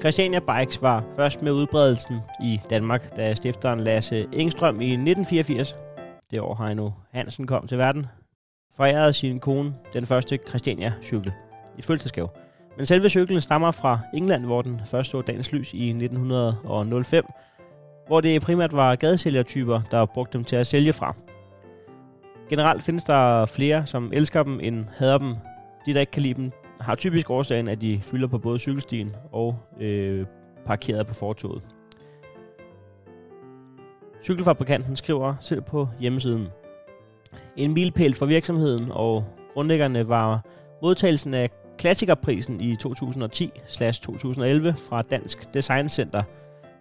[0.00, 5.76] Christiania Bikes var først med udbredelsen i Danmark, da stifteren Lasse Engstrøm i 1984,
[6.30, 8.06] det år Heino Hansen kom til verden,
[8.76, 11.32] forærede sin kone den første Christiania-cykel
[11.78, 12.28] i fødselsgave.
[12.76, 17.24] Men selve cyklen stammer fra England, hvor den først så dagens lys i 1905,
[18.06, 21.14] hvor det primært var gadesælgertyper, der brugte dem til at sælge fra.
[22.50, 25.34] Generelt findes der flere, som elsker dem, end hader dem.
[25.86, 26.52] De, der ikke kan lide dem,
[26.84, 30.26] har typisk årsagen, at de fylder på både cykelstien og øh,
[30.66, 31.62] parkeret på fortoget.
[34.22, 36.48] Cykelfabrikanten skriver selv på hjemmesiden.
[37.56, 40.44] En milpæl for virksomheden, og grundlæggerne var
[40.82, 42.88] modtagelsen af klassikerprisen i 2010-2011
[44.88, 46.22] fra Dansk Design Center.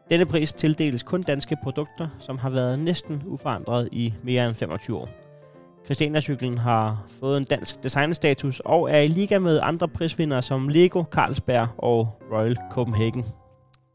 [0.10, 4.98] Denne pris tildeles kun danske produkter, som har været næsten uforandret i mere end 25
[4.98, 5.23] år.
[5.86, 11.04] Christiania-cyklen har fået en dansk designstatus og er i liga med andre prisvindere som Lego,
[11.12, 13.26] Carlsberg og Royal Copenhagen.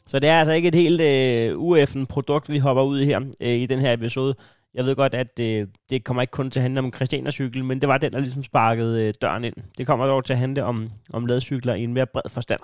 [0.06, 3.20] Så det er altså ikke et helt øh, UF'en produkt, vi hopper ud i her
[3.41, 4.34] øh, i den her episode.
[4.75, 7.80] Jeg ved godt, at øh, det kommer ikke kun til at handle om Christiania-cykel, men
[7.80, 9.55] det var den, der ligesom sparkede øh, døren ind.
[9.78, 12.61] Det kommer dog til at handle om, om ladcykler i en mere bred forstand.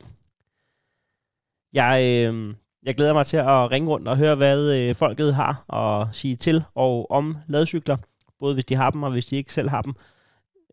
[1.72, 5.75] Jeg, øh, jeg glæder mig til at ringe rundt og høre, hvad øh, folket har
[5.75, 7.97] at sige til og om ladcykler
[8.45, 9.95] både hvis de har dem, og hvis de ikke selv har dem.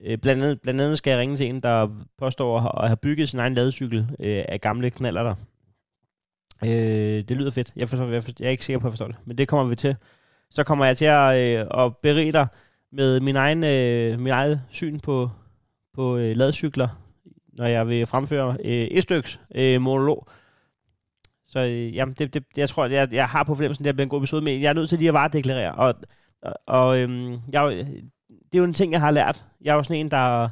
[0.02, 3.30] Øh, blandt, andet, blandt andet skal jeg ringe til en, der påstår at have bygget
[3.30, 5.36] sin egen ladecykel øh, af gamle knaller der.
[6.64, 7.72] Øh, det lyder fedt.
[7.76, 9.48] Jeg, forstår, jeg, forstår, jeg er ikke sikker på, at jeg forstår det, men det
[9.48, 9.96] kommer vi til.
[10.50, 12.48] Så kommer jeg til at, øh, at berige dig
[12.92, 15.30] med min egen, øh, min eget syn på,
[15.94, 16.88] på øh, ladcykler,
[17.54, 20.28] når jeg vil fremføre øh, et styks øh, monolog.
[21.46, 24.06] Så øh, jamen, det, det, jeg tror, jeg, jeg har på fornemmelsen, at det bliver
[24.06, 25.76] en god episode, men jeg er nødt til lige at varedeklarere.
[25.76, 25.96] Og
[26.42, 27.86] og, og øhm, jeg,
[28.30, 29.45] det er jo en ting, jeg har lært.
[29.61, 30.50] Jeg er jo sådan en, der,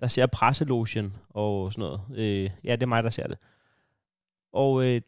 [0.00, 2.00] der ser presselogien og sådan noget.
[2.14, 3.38] Øh, ja, det er mig, der ser det.
[4.52, 5.00] Og øh,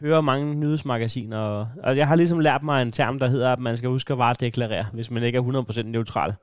[0.00, 1.38] hører mange nyhedsmagasiner.
[1.38, 4.12] Og, og jeg har ligesom lært mig en term, der hedder, at man skal huske
[4.12, 6.34] at varedeklarere, hvis man ikke er 100% neutral.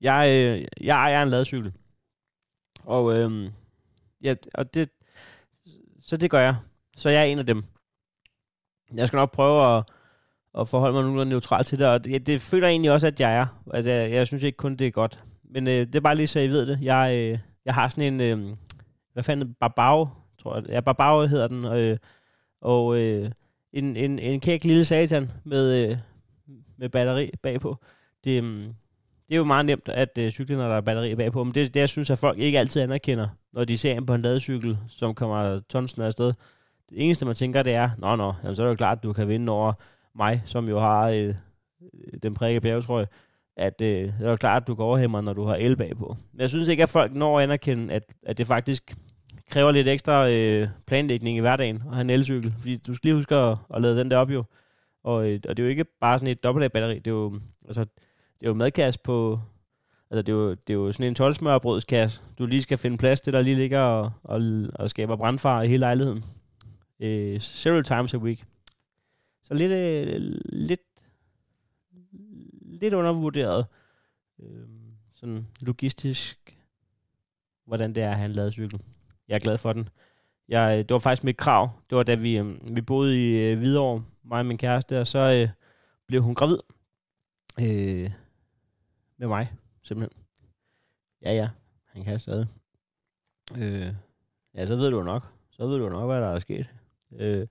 [0.00, 1.72] Jeg, øh, jeg ejer en ladcykel.
[2.84, 3.50] Og, øh,
[4.22, 4.90] ja, og det,
[6.00, 6.56] så det gør jeg.
[6.96, 7.64] Så jeg er en af dem.
[8.94, 9.84] Jeg skal nok prøve at
[10.60, 13.20] at forholde mig nogenlunde neutralt til det, og det, det føler jeg egentlig også, at
[13.20, 13.46] jeg er.
[13.74, 15.20] Altså, jeg, jeg synes ikke kun, det er godt.
[15.50, 16.78] Men øh, det er bare lige så I ved det.
[16.82, 18.56] Jeg, øh, jeg har sådan en, øh,
[19.12, 20.08] hvad fanden, Barbao,
[20.42, 20.68] tror jeg.
[20.68, 21.98] Ja, Barbao hedder den, øh,
[22.60, 23.30] og øh,
[23.72, 25.96] en, en, en kæk lille satan med, øh,
[26.76, 27.76] med batteri bagpå.
[28.24, 28.64] Det, øh,
[29.28, 31.74] det er jo meget nemt at øh, cykle, når der er batteri bagpå, men det,
[31.74, 34.78] det jeg synes, at folk ikke altid anerkender, når de ser en på en ladecykel,
[34.88, 36.32] som kommer tonsen afsted.
[36.90, 39.02] Det eneste, man tænker, det er, nå, nå, jamen, så er det jo klart, at
[39.02, 39.72] du kan vinde over
[40.16, 41.34] mig, som jo har øh,
[42.22, 43.06] den prikke bjergetrøje,
[43.56, 46.16] at øh, det er klart, at du går overhæmmer, når du har el bagpå.
[46.32, 48.94] Men jeg synes ikke, at folk når at anerkende, at, at det faktisk
[49.50, 52.54] kræver lidt ekstra øh, planlægning i hverdagen at have en elcykel.
[52.58, 54.44] Fordi du skal lige huske at, at lade den der op jo.
[55.04, 56.94] Og, øh, og det er jo ikke bare sådan et dobbelt batteri.
[56.94, 57.80] Det er jo, altså,
[58.40, 59.40] det er jo madkasse på...
[60.10, 62.22] Altså, det er, jo, det er jo sådan en 12 smørbrødskasse.
[62.38, 64.40] Du lige skal finde plads til, der lige ligger og, og,
[64.74, 66.24] og skaber brandfar i hele lejligheden.
[67.00, 68.44] Øh, several times a week.
[69.46, 70.80] Så lidt, øh, lidt,
[72.62, 73.66] lidt undervurderet
[74.40, 74.68] øh,
[75.14, 76.58] sådan logistisk,
[77.64, 78.80] hvordan det er at have en ladecykel.
[79.28, 79.88] Jeg er glad for den.
[80.48, 81.70] Jeg, øh, det var faktisk mit krav.
[81.90, 85.06] Det var da vi, øh, vi boede i øh, Hvidovre, mig og min kæreste, og
[85.06, 85.48] så øh,
[86.06, 86.58] blev hun gravid
[87.60, 88.10] øh,
[89.16, 89.50] med mig,
[89.82, 90.22] simpelthen.
[91.22, 91.48] Ja, ja,
[91.84, 92.46] han kan stadig.
[93.56, 93.94] Øh,
[94.54, 95.32] ja, så ved du nok.
[95.50, 96.66] Så ved du nok, hvad der er sket.
[97.12, 97.46] Øh,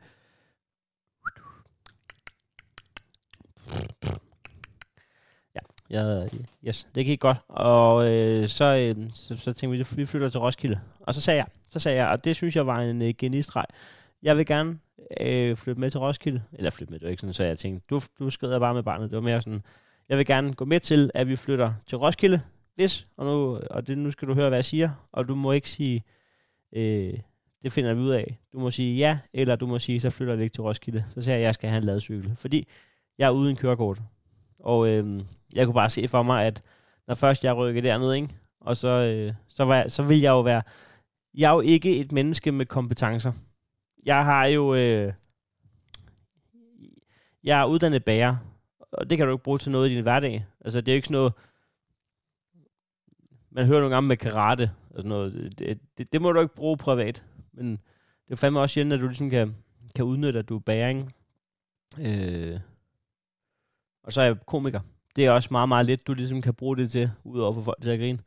[5.90, 6.28] Ja, ja
[6.68, 7.38] yes, det gik godt.
[7.48, 10.80] Og øh, så, øh, så, så tænkte vi, at vi flytter til Roskilde.
[11.00, 13.66] Og så sagde jeg, så sagde jeg, og det synes jeg var en øh, genistreg.
[14.24, 14.80] Jeg vil gerne
[15.22, 16.42] øh, flytte med til Roskilde.
[16.54, 18.84] Eller flytte med, det var ikke sådan, så jeg tænkte, du, du skrider bare med
[18.84, 19.10] barnet.
[19.10, 19.64] Det var mere sådan,
[20.10, 22.42] jeg vil gerne gå med til, at vi flytter til Roskilde,
[22.76, 25.52] hvis, og nu, og det, nu skal du høre, hvad jeg siger, og du må
[25.52, 26.04] ikke sige,
[26.76, 27.14] øh,
[27.64, 28.38] det finder vi ud af.
[28.54, 31.06] Du må sige ja, eller du må sige, så flytter vi ikke til Roskilde.
[31.10, 32.36] Så siger jeg, at jeg skal have en ladcykel.
[32.36, 32.68] Fordi
[33.18, 34.02] jeg er uden kørekort.
[34.60, 35.22] Og øh,
[35.54, 36.62] jeg kunne bare se for mig, at
[37.08, 38.30] når først jeg rykkede derned, ikke?
[38.66, 40.62] og så, øh, så, var, så vil jeg jo være...
[41.34, 43.32] Jeg er jo ikke et menneske med kompetencer.
[44.06, 44.76] Jeg har jo...
[44.76, 45.14] Øh,
[47.44, 48.36] jeg er uddannet bager,
[48.92, 50.46] og det kan du ikke bruge til noget i din hverdag.
[50.62, 51.34] Altså, det er jo ikke sådan noget...
[53.52, 55.60] Man hører nogle gange med karate og sådan noget.
[55.60, 57.24] Det, det, det må du ikke bruge privat.
[57.54, 57.72] Men
[58.28, 59.56] det er fandme også sjældent, at du ligesom kan,
[59.96, 61.14] kan udnytte, at du er bæring.
[62.00, 62.60] Øh,
[64.06, 64.80] og så er jeg komiker.
[65.16, 67.82] Det er også meget, meget lidt, du ligesom kan bruge det til, udover for folk
[67.82, 68.20] til at grine.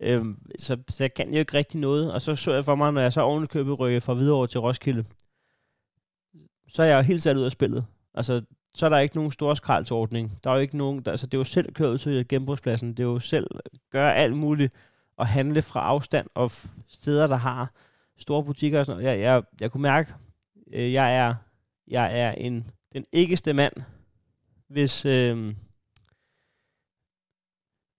[0.00, 2.12] Øhm, så, så jeg kan jo ikke rigtig noget.
[2.12, 5.04] Og så så jeg for mig, når jeg så ovenikøbet rykker fra Hvidovre til Roskilde,
[6.68, 7.86] så er jeg jo helt sat ud af spillet.
[8.14, 8.42] Altså,
[8.74, 10.38] så er der ikke nogen skraldsordning.
[10.44, 12.90] Der er jo ikke nogen, der, altså det er jo selv kørt ud til genbrugspladsen.
[12.90, 13.46] Det er jo selv
[13.90, 14.72] gøre alt muligt
[15.16, 16.50] og handle fra afstand og
[16.88, 17.72] steder, der har
[18.18, 19.18] store butikker og sådan noget.
[19.18, 20.14] Jeg, jeg, jeg kunne mærke,
[20.72, 21.34] øh, jeg er,
[21.88, 23.72] jeg er en, den ikkeste mand,
[24.68, 25.54] hvis, øh,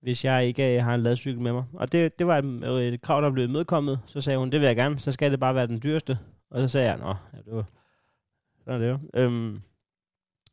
[0.02, 1.64] hvis jeg ikke øh, har en ladcykel med mig.
[1.74, 4.00] Og det, det var et, et krav, der blev medkommet.
[4.06, 6.19] Så sagde hun, det vil jeg gerne, så skal det bare være den dyreste.
[6.50, 7.66] Og så sagde jeg, nå, ja, det var,
[8.60, 9.00] sådan er det jo.
[9.14, 9.62] Øhm,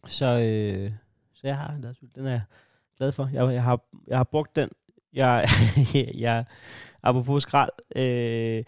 [0.07, 0.93] så, øh,
[1.35, 2.43] så jeg har en ladcykel, den er jeg
[2.99, 3.31] glad for.
[3.33, 4.69] Jeg, jeg, har, jeg har brugt den.
[5.13, 5.49] Jeg,
[6.15, 6.45] jeg,
[7.03, 8.65] apropos skrald, øh,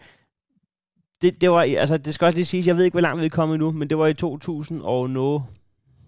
[1.21, 3.25] det, det var, altså det skal også lige siges, jeg ved ikke, hvor langt vi
[3.25, 5.39] er kommet nu, men det var i 2000 og no,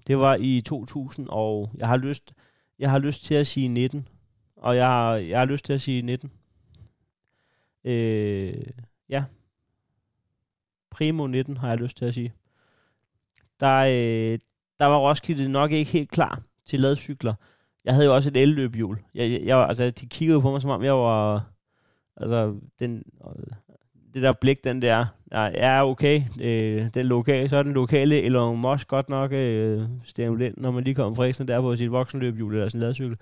[0.10, 2.34] det var i 2000, og jeg har lyst,
[2.80, 4.08] jeg har lyst til at sige 19.
[4.56, 6.32] Og jeg har, jeg har lyst til at sige 19.
[7.84, 8.66] Øh,
[9.10, 9.24] ja.
[10.92, 12.34] Primo 19 har jeg lyst til at sige.
[13.60, 14.40] Der, øh,
[14.80, 17.34] der var Roskilde nok ikke helt klar til ladcykler.
[17.86, 18.98] Jeg havde jo også et elløbhjul.
[19.14, 21.52] Jeg, jeg, jeg, altså, de kiggede på mig, som om jeg var...
[22.18, 23.54] Altså, den, øh,
[24.14, 28.62] det der blik, den der, ja, okay, øh, den lokale, så er den lokale Elon
[28.62, 32.54] Musk godt nok øh, stemt ind, når man lige kommer fræsende der på sit voksenløbhjul
[32.54, 33.18] eller sin ladcykel.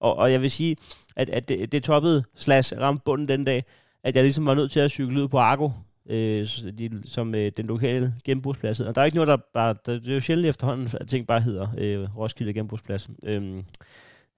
[0.00, 0.76] Og, og jeg vil sige,
[1.16, 3.64] at, at det, det toppede slash ramte bunden den dag,
[4.04, 5.70] at jeg ligesom var nødt til at cykle ud på Argo,
[6.06, 6.46] øh,
[6.78, 9.74] de, som øh, den lokale genbrugsplads Og der er ikke noget, der bare...
[9.86, 13.10] Der, det er jo sjældent efterhånden, at ting bare hedder øh, Roskilde Genbrugsplads.
[13.22, 13.62] Øh,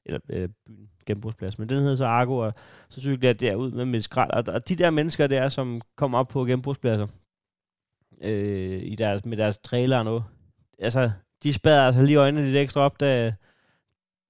[0.07, 2.55] eller øh, byen genbrugsplads, men den hedder så Argo, og
[2.89, 4.31] så cykler jeg derud med mit skrald.
[4.31, 7.07] Og, og de der mennesker der, som kommer op på genbrugspladser,
[8.23, 10.25] øh, i deres, med deres trailer og noget,
[10.79, 11.11] altså,
[11.43, 13.35] de spader altså lige øjnene lidt ekstra op, da,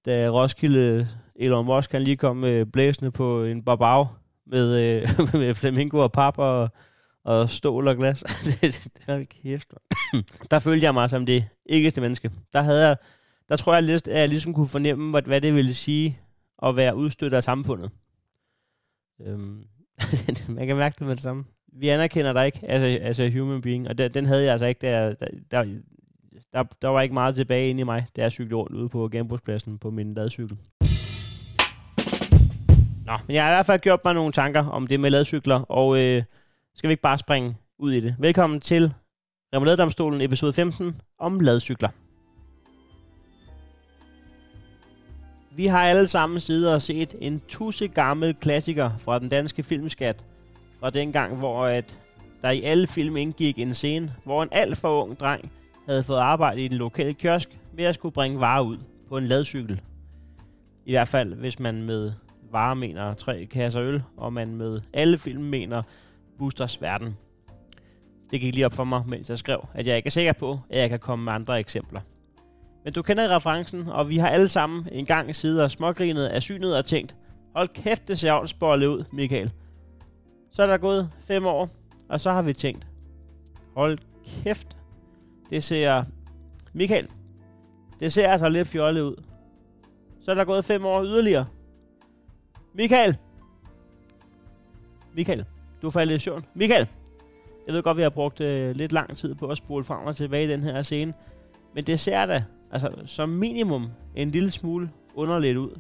[0.06, 4.06] da Roskilde Elon Musk kan lige komme øh, blæsende på en barbag
[4.46, 5.08] med, øh,
[5.40, 6.68] med flamingo og pap og,
[7.24, 8.24] og stål og glas.
[8.44, 9.74] det, det, det var kæft.
[10.50, 12.30] der følte jeg mig som det ikkeste menneske.
[12.52, 12.96] Der havde jeg,
[13.48, 16.18] der tror jeg, at jeg ligesom kunne fornemme, hvad, hvad det ville sige
[16.62, 17.90] at være udstødt af samfundet.
[19.20, 19.64] Øhm,
[20.56, 21.44] man kan mærke det med det samme.
[21.72, 24.80] Vi anerkender dig ikke altså, altså human being, og der, den havde jeg altså ikke,
[24.80, 25.64] der, der, der,
[26.52, 29.08] der, der var ikke meget tilbage inde i mig, da jeg cyklede rundt ude på
[29.08, 30.56] genbrugspladsen på min ladcykel.
[33.06, 35.60] Nå, men jeg har i hvert fald gjort mig nogle tanker om det med ladcykler,
[35.60, 36.22] og øh,
[36.74, 38.16] skal vi ikke bare springe ud i det.
[38.18, 38.94] Velkommen til
[39.54, 41.88] Remoladedomstolen episode 15 om ladcykler.
[45.56, 50.24] Vi har alle sammen siddet og set en tusse gammel klassiker fra den danske filmskat.
[50.80, 51.98] Fra den gang, hvor at
[52.42, 55.52] der i alle film indgik en scene, hvor en alt for ung dreng
[55.88, 59.24] havde fået arbejde i den lokale kiosk ved at skulle bringe varer ud på en
[59.24, 59.80] ladcykel.
[60.86, 62.12] I hvert fald, hvis man med
[62.52, 65.82] varer mener tre kasser øl, og man med alle film mener
[66.38, 67.16] Busters Verden.
[68.30, 70.60] Det gik lige op for mig, mens jeg skrev, at jeg ikke er sikker på,
[70.70, 72.00] at jeg kan komme med andre eksempler.
[72.86, 76.42] Men du kender referencen, og vi har alle sammen en gang siddet og smågrinet af
[76.42, 77.16] synet og tænkt,
[77.56, 79.52] hold kæft, det ser avlsbolle ud, Michael.
[80.50, 81.70] Så er der gået fem år,
[82.08, 82.86] og så har vi tænkt,
[83.76, 84.76] hold kæft,
[85.50, 86.04] det ser...
[86.72, 87.08] Michael,
[88.00, 89.22] det ser altså lidt fjollet ud.
[90.20, 91.46] Så er der gået fem år yderligere.
[92.74, 93.16] Michael!
[95.14, 95.44] Michael,
[95.82, 96.44] du faldt i søvn.
[96.54, 96.86] Michael!
[97.66, 100.16] Jeg ved godt, vi har brugt øh, lidt lang tid på at spole frem og
[100.16, 101.14] tilbage i den her scene.
[101.74, 102.44] Men det ser da,
[102.84, 105.70] altså som minimum, en lille smule underligt ud.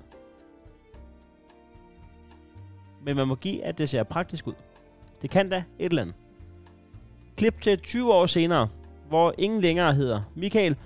[3.04, 4.54] Men man må give, at det ser praktisk ud.
[5.22, 6.14] Det kan da et eller andet.
[7.36, 8.68] Klip til 20 år senere,
[9.08, 10.76] hvor ingen længere hedder Michael,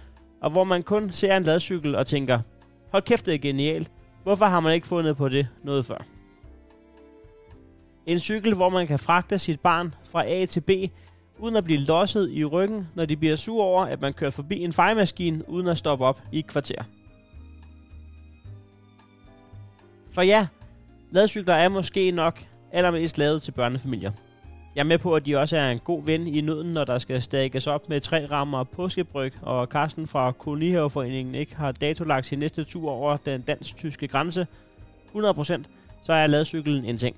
[0.41, 2.41] og hvor man kun ser en ladcykel og tænker,
[2.93, 3.91] hold kæft, det er genialt.
[4.23, 6.05] Hvorfor har man ikke fundet på det noget før?
[8.07, 10.71] En cykel, hvor man kan fragte sit barn fra A til B,
[11.41, 14.61] uden at blive losset i ryggen, når de bliver sur over, at man kører forbi
[14.61, 16.83] en fejmaskine uden at stoppe op i et kvarter.
[20.13, 20.47] For ja,
[21.11, 24.13] ladcykler er måske nok allermest lavet til børnefamilier.
[24.75, 26.99] Jeg er med på, at de også er en god ven i nøden, når der
[26.99, 32.39] skal stakkes op med tre rammer påskebryg, og Carsten fra Kolonihaveforeningen ikke har datolagt sin
[32.39, 34.47] næste tur over den dansk-tyske grænse.
[35.15, 35.63] 100%
[36.03, 37.17] så er ladcyklen en ting.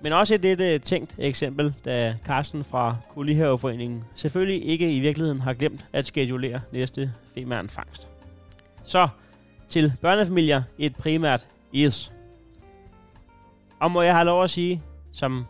[0.00, 5.40] Men også et lidt uh, tænkt eksempel, da Carsten fra Kulihaveforeningen selvfølgelig ikke i virkeligheden
[5.40, 8.08] har glemt at skedulere næste femern fangst.
[8.84, 9.08] Så
[9.68, 12.12] til børnefamilier et primært is.
[13.80, 15.46] Og må jeg have lov at sige, som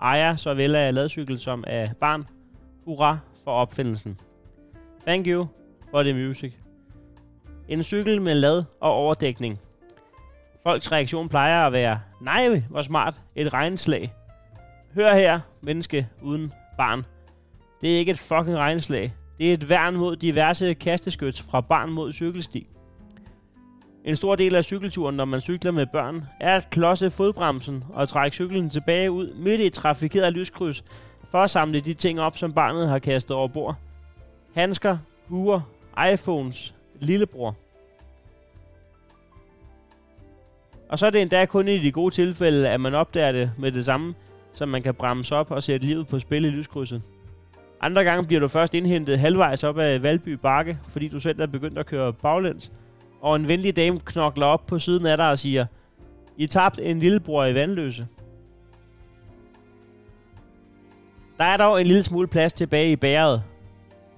[0.00, 2.26] ejer såvel af ladcykel som af barn.
[2.84, 4.20] Hurra for opfindelsen.
[5.06, 5.46] Thank you
[5.90, 6.52] for the music.
[7.68, 9.60] En cykel med lad og overdækning.
[10.62, 14.12] Folks reaktion plejer at være, nej, hvor smart, et regnslag.
[14.94, 17.04] Hør her, menneske uden barn.
[17.80, 19.14] Det er ikke et fucking regnslag.
[19.38, 22.66] Det er et værn mod diverse kasteskyts fra barn mod cykelsti.
[24.04, 28.08] En stor del af cykelturen, når man cykler med børn, er at klodse fodbremsen og
[28.08, 30.84] trække cyklen tilbage ud midt i et trafikeret lyskryds,
[31.24, 33.74] for at samle de ting op, som barnet har kastet over bord.
[34.54, 35.60] Handsker, buer,
[36.12, 37.56] iPhones, lillebror.
[40.92, 43.72] Og så er det endda kun i de gode tilfælde, at man opdager det med
[43.72, 44.14] det samme,
[44.52, 47.02] så man kan bremse op og sætte livet på spil i lyskrydset.
[47.80, 51.46] Andre gange bliver du først indhentet halvvejs op ad Valby Bakke, fordi du selv er
[51.46, 52.72] begyndt at køre baglæns,
[53.20, 55.66] og en venlig dame knokler op på siden af dig og siger,
[56.36, 58.06] I tabt en lillebror i vandløse.
[61.38, 63.42] Der er dog en lille smule plads tilbage i bæret,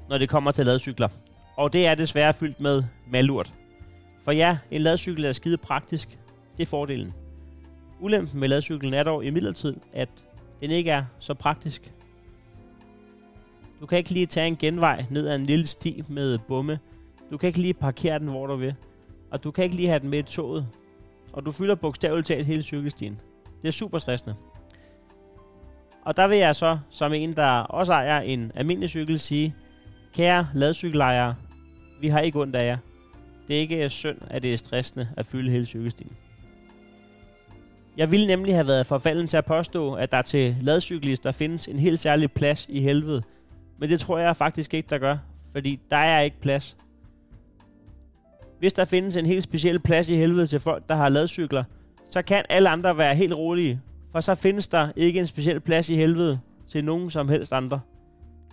[0.08, 1.08] når det kommer til ladcykler.
[1.56, 3.54] Og det er desværre fyldt med malurt.
[4.24, 6.18] For ja, en ladcykel er skide praktisk.
[6.56, 7.12] Det er fordelen.
[8.00, 10.08] Ulempen med ladcyklen er dog imidlertid, at
[10.60, 11.92] den ikke er så praktisk.
[13.80, 16.78] Du kan ikke lige tage en genvej ned ad en lille sti med bumme.
[17.30, 18.74] Du kan ikke lige parkere den, hvor du vil.
[19.30, 20.66] Og du kan ikke lige have den med i toget.
[21.32, 23.20] Og du fylder bogstaveligt talt hele cykelstien.
[23.62, 24.34] Det er super stressende.
[26.04, 29.54] Og der vil jeg så, som en, der også ejer en almindelig cykel, sige,
[30.14, 31.34] kære ladcykelejere,
[32.00, 32.78] vi har ikke ondt af jer.
[33.48, 36.12] Det er ikke synd, at det er stressende at fylde hele cykelstien.
[37.96, 41.78] Jeg ville nemlig have været forfalden til at påstå, at der til ladcyklister findes en
[41.78, 43.22] helt særlig plads i helvede.
[43.78, 45.16] Men det tror jeg faktisk ikke, der gør,
[45.52, 46.76] fordi der er ikke plads.
[48.58, 51.64] Hvis der findes en helt speciel plads i helvede til folk, der har ladcykler,
[52.10, 53.80] så kan alle andre være helt rolige,
[54.12, 57.80] for så findes der ikke en speciel plads i helvede til nogen som helst andre.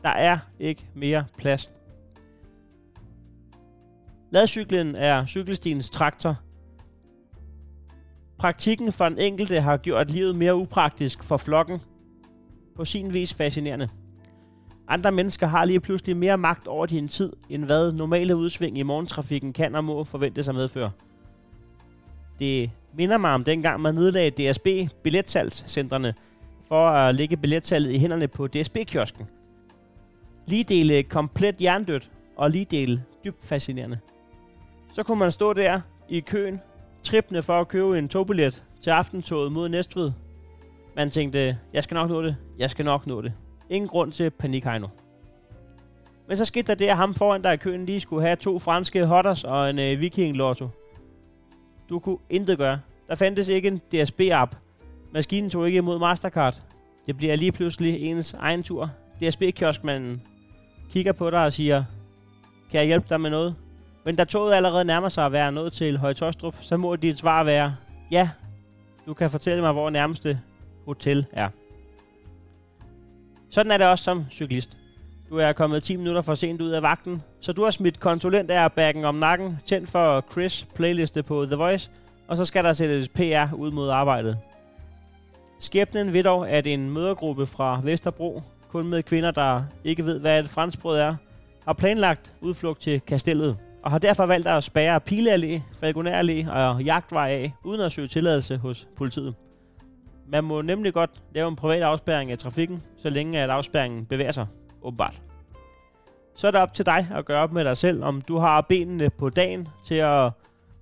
[0.04, 1.72] Der er ikke mere plads.
[4.32, 6.38] Ladcyklen er cykelstiens traktor.
[8.42, 11.82] Praktikken for den enkelte har gjort livet mere upraktisk for flokken.
[12.76, 13.90] På sin vis fascinerende.
[14.88, 18.84] Andre mennesker har lige pludselig mere magt over din tid, end hvad normale udsving i
[18.84, 20.92] morgentrafikken kan og må forvente sig medføre.
[22.40, 24.68] Det minder mig om dengang man nedlagde DSB
[25.04, 26.14] billetsalgscentrene
[26.68, 29.26] for at lægge billetsalget i hænderne på DSB-kiosken.
[30.48, 34.00] Lige dele komplet jerndødt og lige dele dybt fascinerende.
[34.94, 36.62] Så kunne man stå der i køen,
[37.04, 40.12] trippende for at købe en togbillet til aftentoget mod Næstved.
[40.96, 43.34] Man tænkte, jeg skal nok nå det, jeg skal nok nå det.
[43.70, 44.88] Ingen grund til panik, Heino.
[46.28, 48.60] Men så skete der det, at ham foran dig i køen lige skulle have to
[48.60, 50.68] franske hotters og en øh, viking lotto.
[51.90, 52.80] Du kunne intet gøre.
[53.08, 54.56] Der fandtes ikke en DSB-app.
[55.12, 56.62] Maskinen tog ikke imod Mastercard.
[57.06, 58.92] Det bliver lige pludselig ens egen tur.
[59.22, 60.22] DSB-kioskmanden
[60.92, 61.84] kigger på dig og siger,
[62.72, 63.56] kan jeg hjælpe dig med noget?
[64.04, 67.44] Men da toget allerede nærmer sig at være nået til Højtostrup, så må dit svar
[67.44, 67.76] være,
[68.12, 68.30] ja,
[69.06, 70.40] du kan fortælle mig, hvor nærmeste
[70.86, 71.50] hotel er.
[73.50, 74.78] Sådan er det også som cyklist.
[75.30, 78.52] Du er kommet 10 minutter for sent ud af vagten, så du har smidt konsulent
[78.52, 81.92] af om nakken, tændt for Chris playliste på The Voice,
[82.28, 84.38] og så skal der sættes PR ud mod arbejdet.
[85.60, 90.44] Skæbnen ved dog, at en mødergruppe fra Vesterbro, kun med kvinder, der ikke ved, hvad
[90.44, 91.16] et franskbrød er,
[91.66, 97.30] har planlagt udflugt til kastellet, og har derfor valgt at spærre Pileallé, Falconer og Jagtvej
[97.30, 99.36] af, uden at søge tilladelse hos politiet.
[100.28, 104.32] Man må nemlig godt lave en privat afspærring af trafikken, så længe at afspærringen bevæger
[104.32, 104.48] sig,
[104.82, 105.22] åbenbart.
[106.36, 108.62] Så er det op til dig at gøre op med dig selv, om du har
[108.62, 110.32] benene på dagen til at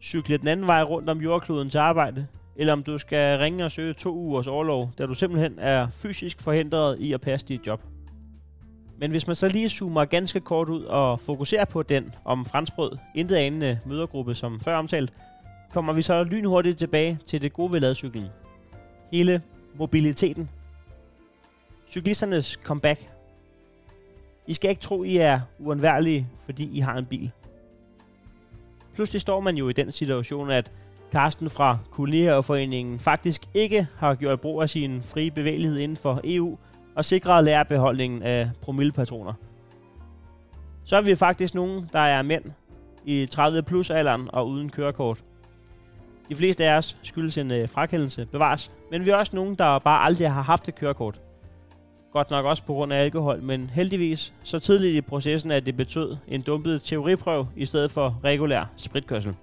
[0.02, 3.72] cykle den anden vej rundt om jordkloden til arbejde, eller om du skal ringe og
[3.72, 7.82] søge to ugers overlov, da du simpelthen er fysisk forhindret i at passe dit job.
[9.00, 12.98] Men hvis man så lige zoomer ganske kort ud og fokuserer på den om franskbrød,
[13.16, 15.14] intet anende øh, mødergruppe som før omtalt,
[15.74, 18.28] kommer vi så lynhurtigt tilbage til det gode ved ladcyklen.
[19.12, 19.42] Hele
[19.76, 20.50] mobiliteten.
[21.90, 23.10] Cyklisternes comeback.
[24.48, 27.32] I skal ikke tro, I er uundværlige, fordi I har en bil.
[28.94, 30.72] Pludselig står man jo i den situation, at
[31.12, 36.58] Karsten fra Kollegerforeningen faktisk ikke har gjort brug af sin frie bevægelighed inden for EU
[37.00, 39.34] og sikre lærerbeholdningen af promillepatroner.
[40.86, 42.44] Så er vi faktisk nogen, der er mænd
[43.06, 45.24] i 30 plus alderen og uden kørekort.
[46.30, 49.80] De fleste af os skyldes en øh, frakendelse bevares, men vi er også nogen, der
[49.80, 51.22] bare aldrig har haft et kørekort.
[52.12, 55.78] Godt nok også på grund af alkohol, men heldigvis så tidligt i processen, at det
[55.78, 59.36] betød en dumpet teoriprøve i stedet for regulær spritkørsel.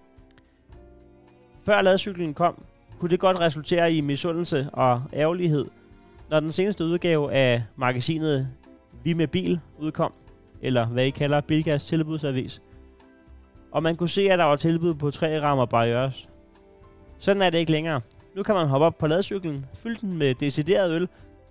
[1.64, 2.62] Før ladcyklen kom,
[2.98, 5.64] kunne det godt resultere i misundelse og ærgerlighed,
[6.30, 8.49] når den seneste udgave af magasinet
[9.04, 10.12] Vi med bil udkom,
[10.62, 12.62] eller hvad I kalder Bilgas tilbudsavis,
[13.73, 16.28] og man kunne se, at der var tilbud på tre rammer barriers.
[17.18, 18.00] Sådan er det ikke længere.
[18.37, 21.09] Nu kan man hoppe op på ladcyklen, fylde den med decideret øl,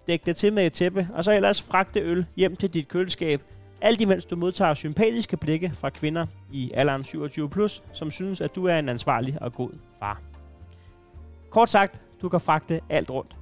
[0.08, 3.42] dække det til med et tæppe, og så ellers fragte øl hjem til dit køleskab,
[3.82, 8.56] alt imens du modtager sympatiske blikke fra kvinder i alderen 27+, plus, som synes, at
[8.56, 10.22] du er en ansvarlig og god far.
[11.50, 13.36] Kort sagt, du kan fragte alt rundt.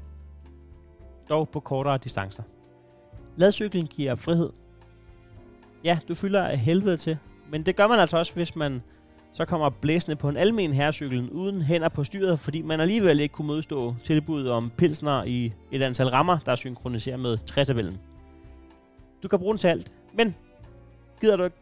[1.29, 2.43] Dog på kortere distancer.
[3.37, 4.49] Ladcyklen giver frihed.
[5.83, 7.17] Ja, du fylder af helvede til,
[7.49, 8.81] men det gør man altså også, hvis man
[9.33, 13.33] så kommer blæsende på en almen herrecykel uden hænder på styret, fordi man alligevel ikke
[13.33, 17.69] kunne modstå tilbuddet om pilsner i et antal rammer, der synkroniserer med 60
[19.23, 20.35] Du kan bruge den til alt, men
[21.21, 21.57] gider du ikke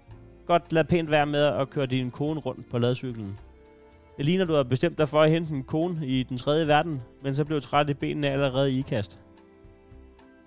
[0.46, 3.40] godt lade pænt være med at køre din kone rundt på ladcyklen?
[4.18, 7.02] Det ligner, du har bestemt dig for at hente en kone i den tredje verden,
[7.24, 9.20] men så blev træt i benene allerede i ikast.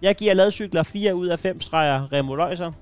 [0.04, 2.73] Jeg giver ladcykler 4 ud af 5 streger remoløjser.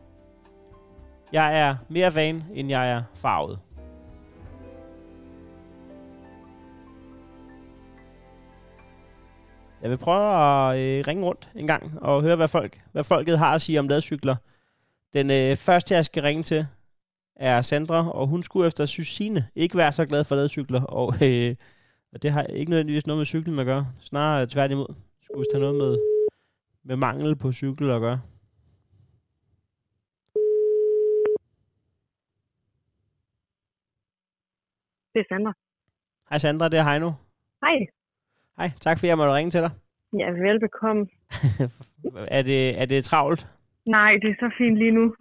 [1.33, 3.59] Jeg er mere van, end jeg er farvet.
[9.83, 13.39] Jeg vil prøve at øh, ringe rundt en gang og høre, hvad, folk, hvad folket
[13.39, 14.37] har at sige om ladcykler.
[15.15, 16.67] Den øh, første, jeg skal ringe til,
[17.37, 21.55] er Sandra, og hun skulle efter Susine ikke være så glad for ladcykler, og, øh,
[22.13, 23.87] og det har ikke nødvendigvis noget med cyklen at gøre.
[24.01, 24.95] Snarere tværtimod.
[25.25, 26.12] Skulle vi tage noget med,
[26.85, 28.21] med mangel på cykel at gøre.
[35.15, 35.53] Det er Sandra.
[36.31, 37.11] Hej Sandra, det er Heino.
[37.65, 37.79] Hej.
[38.57, 39.71] Hej, tak fordi jeg måtte ringe til dig.
[40.19, 41.07] Ja, velbekomme.
[42.39, 43.47] er, det, er det travlt?
[43.87, 45.15] Nej, det er så fint lige nu.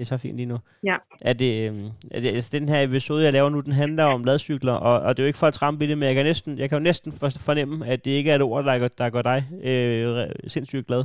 [0.00, 0.58] Det er så fint lige nu.
[0.90, 0.96] Ja.
[1.30, 4.24] Er det, øhm, er det altså, den her episode, jeg laver nu, den handler om
[4.24, 6.24] ladcykler, og, og det er jo ikke for at trampe i det, men jeg kan,
[6.30, 7.10] næsten, jeg kan jo næsten
[7.48, 10.06] fornemme, at det ikke er et ord, der gør, der gør dig øh,
[10.54, 11.02] sindssygt glad.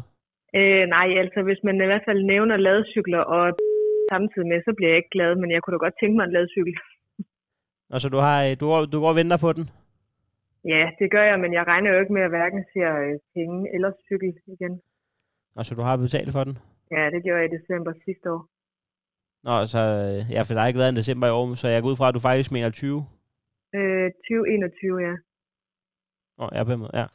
[0.59, 3.43] Øh, nej, altså hvis man i hvert fald nævner ladcykler og
[4.13, 6.35] samtidig med, så bliver jeg ikke glad, men jeg kunne da godt tænke mig en
[6.37, 6.75] ladcykel.
[7.95, 9.65] Altså du, har, du, går, du går og venter på den?
[10.73, 12.79] Ja, det gør jeg, men jeg regner jo ikke med at hverken se
[13.35, 14.81] penge eller cykel igen.
[15.57, 16.57] Altså du har betalt for den?
[16.91, 18.41] Ja, det gjorde jeg i december sidste år.
[19.47, 19.79] Nå, så
[20.35, 22.07] ja, for der har ikke været en december i år, så jeg går ud fra,
[22.07, 23.05] at du faktisk mener 20?
[23.75, 25.13] Øh, 2021, ja.
[26.37, 27.05] Nå, ja, på måde, ja.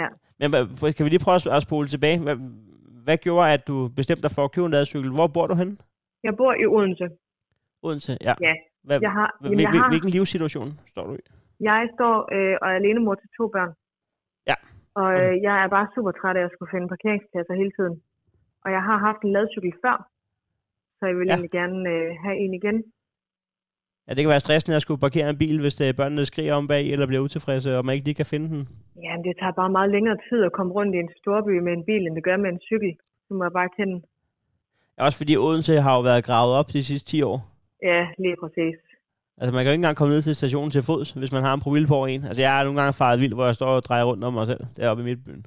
[0.00, 0.08] Ja.
[0.40, 0.48] Men
[0.96, 2.18] kan vi lige prøve at spole tilbage?
[2.26, 2.36] Hvad,
[3.04, 5.10] hvad gjorde, at du bestemte dig for at købe en ladcykel?
[5.18, 5.76] Hvor bor du henne?
[6.26, 7.06] Jeg bor i Odense.
[7.82, 8.34] Odense, ja.
[8.46, 8.54] Ja.
[8.86, 11.22] Hvad, jeg har, jamen, jeg har, hvilken livssituation står du i?
[11.60, 13.72] Jeg står øh, og er alene mor til to børn.
[14.50, 14.56] Ja.
[15.00, 17.94] Og øh, jeg er bare super træt af at skulle finde parkeringspladser hele tiden.
[18.64, 19.96] Og jeg har haft en ladcykel før,
[20.98, 21.32] så jeg vil ja.
[21.32, 22.78] egentlig gerne øh, have en igen.
[24.06, 26.54] Ja, det kan være stressende at skulle parkere en bil, hvis det er børnene skriger
[26.54, 28.62] om bag, eller bliver utilfredse, og man ikke lige kan finde den.
[29.04, 31.72] Ja, men det tager bare meget længere tid at komme rundt i en storby med
[31.72, 32.92] en bil, end det gør med en cykel.
[33.26, 33.96] Så må jeg bare kende.
[34.96, 37.38] Ja, også fordi Odense har jo været gravet op de sidste 10 år.
[37.82, 38.76] Ja, lige præcis.
[39.38, 41.54] Altså, man kan jo ikke engang komme ned til stationen til fods, hvis man har
[41.54, 42.24] en promille på en.
[42.28, 44.46] Altså, jeg er nogle gange faret vild, hvor jeg står og drejer rundt om mig
[44.46, 45.42] selv, deroppe i midtbyen.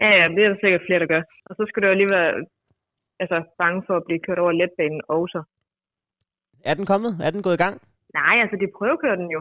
[0.00, 1.22] Ja, ja, det er der sikkert flere, der gør.
[1.48, 2.30] Og så skal du jo lige være
[3.22, 5.42] altså, bange for at blive kørt over letbanen også.
[6.64, 7.12] Er den kommet?
[7.26, 7.76] Er den gået i gang?
[8.14, 9.40] Nej, altså, de prøvekører den jo.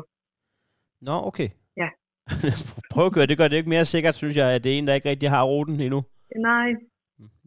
[1.01, 1.49] Nå, okay.
[1.77, 1.89] Ja.
[2.93, 5.09] prøvekøre, det gør det ikke mere sikkert, synes jeg, at det er en, der ikke
[5.09, 6.01] rigtig har ruten endnu.
[6.35, 6.69] Nej,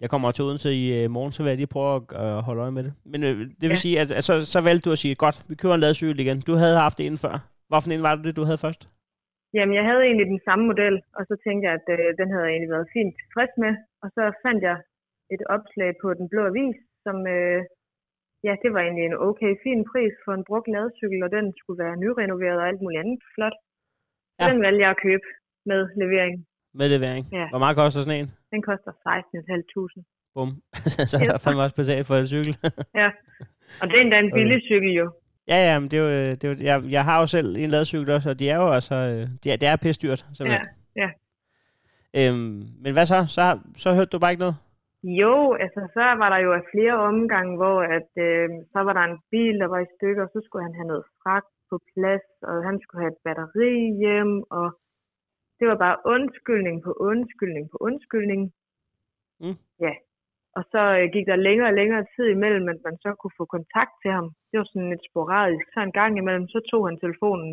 [0.03, 2.63] jeg kommer til Odense i øh, morgen, så vil jeg lige prøve at øh, holde
[2.65, 2.93] øje med det.
[3.13, 3.85] Men øh, det vil ja.
[3.85, 6.39] sige, at, at så, så valgte du at sige, godt, vi kører en ladcykel igen.
[6.49, 7.35] Du havde haft en før.
[7.69, 8.83] Hvorfor en var det, du havde først?
[9.57, 12.45] Jamen, jeg havde egentlig den samme model, og så tænkte jeg, at øh, den havde
[12.47, 13.73] jeg egentlig været fint tilfreds med.
[14.03, 14.77] Og så fandt jeg
[15.35, 17.61] et opslag på Den Blå Avis, som, øh,
[18.47, 21.83] ja, det var egentlig en okay fin pris for en brugt ladcykel, og den skulle
[21.85, 23.57] være nyrenoveret og alt muligt andet flot.
[24.41, 24.45] Ja.
[24.49, 25.27] Den valgte jeg at købe
[25.71, 26.35] med levering.
[26.79, 27.25] Med levering?
[27.39, 27.47] Ja.
[27.53, 28.29] Hvor meget koster sådan en?
[28.55, 30.03] Den koster 16.500.
[30.35, 30.51] Bum.
[31.11, 32.55] så er der fandme også betalt for en cykel.
[33.03, 33.09] ja,
[33.81, 34.67] og det er endda en billig okay.
[34.69, 35.07] cykel jo.
[35.49, 37.71] Ja, ja, men det er jo, det er jo, jeg, jeg har jo selv en
[37.71, 38.95] ladcykel også, og de er jo altså,
[39.45, 40.69] de er, det er pisse dyrt, simpelthen.
[40.97, 41.11] Ja, ja.
[42.29, 43.25] Øhm, men hvad så?
[43.29, 43.59] så?
[43.77, 44.57] Så hørte du bare ikke noget?
[45.05, 49.21] Jo, altså så var der jo flere omgange, hvor at, øh, så var der en
[49.31, 52.65] bil, der var i stykker, og så skulle han have noget fragt på plads, og
[52.69, 54.67] han skulle have et batteri hjem, og
[55.59, 58.43] det var bare undskyldning på undskyldning på undskyldning.
[59.41, 59.59] Mm.
[59.85, 59.95] Ja.
[60.57, 63.45] Og så øh, gik der længere og længere tid imellem, at man så kunne få
[63.57, 64.29] kontakt til ham.
[64.49, 65.67] Det var sådan lidt sporadisk.
[65.75, 67.53] Så en gang imellem, så tog han telefonen.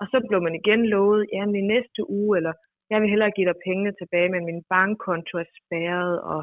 [0.00, 2.52] Og så blev man igen lovet, jamen i næste uge, eller
[2.90, 6.40] jeg vil hellere give dig pengene tilbage, men min bankkonto er spærret, og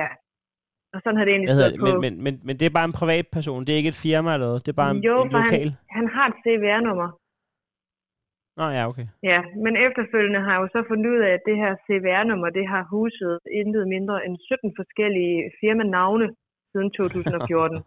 [0.00, 0.08] ja.
[0.94, 1.86] Og sådan har det egentlig stået på.
[1.86, 4.28] Men, men, men, men det er bare en privat person, det er ikke et firma
[4.34, 5.68] eller noget, det er bare en, jo, en lokal?
[5.70, 7.08] Han, han har et CVR-nummer.
[8.58, 9.06] Nå ja, okay.
[9.30, 12.64] Ja, men efterfølgende har jeg jo så fundet ud af, at det her CVR-nummer, det
[12.72, 16.26] har huset intet mindre end 17 forskellige firmanavne
[16.72, 17.78] siden 2014.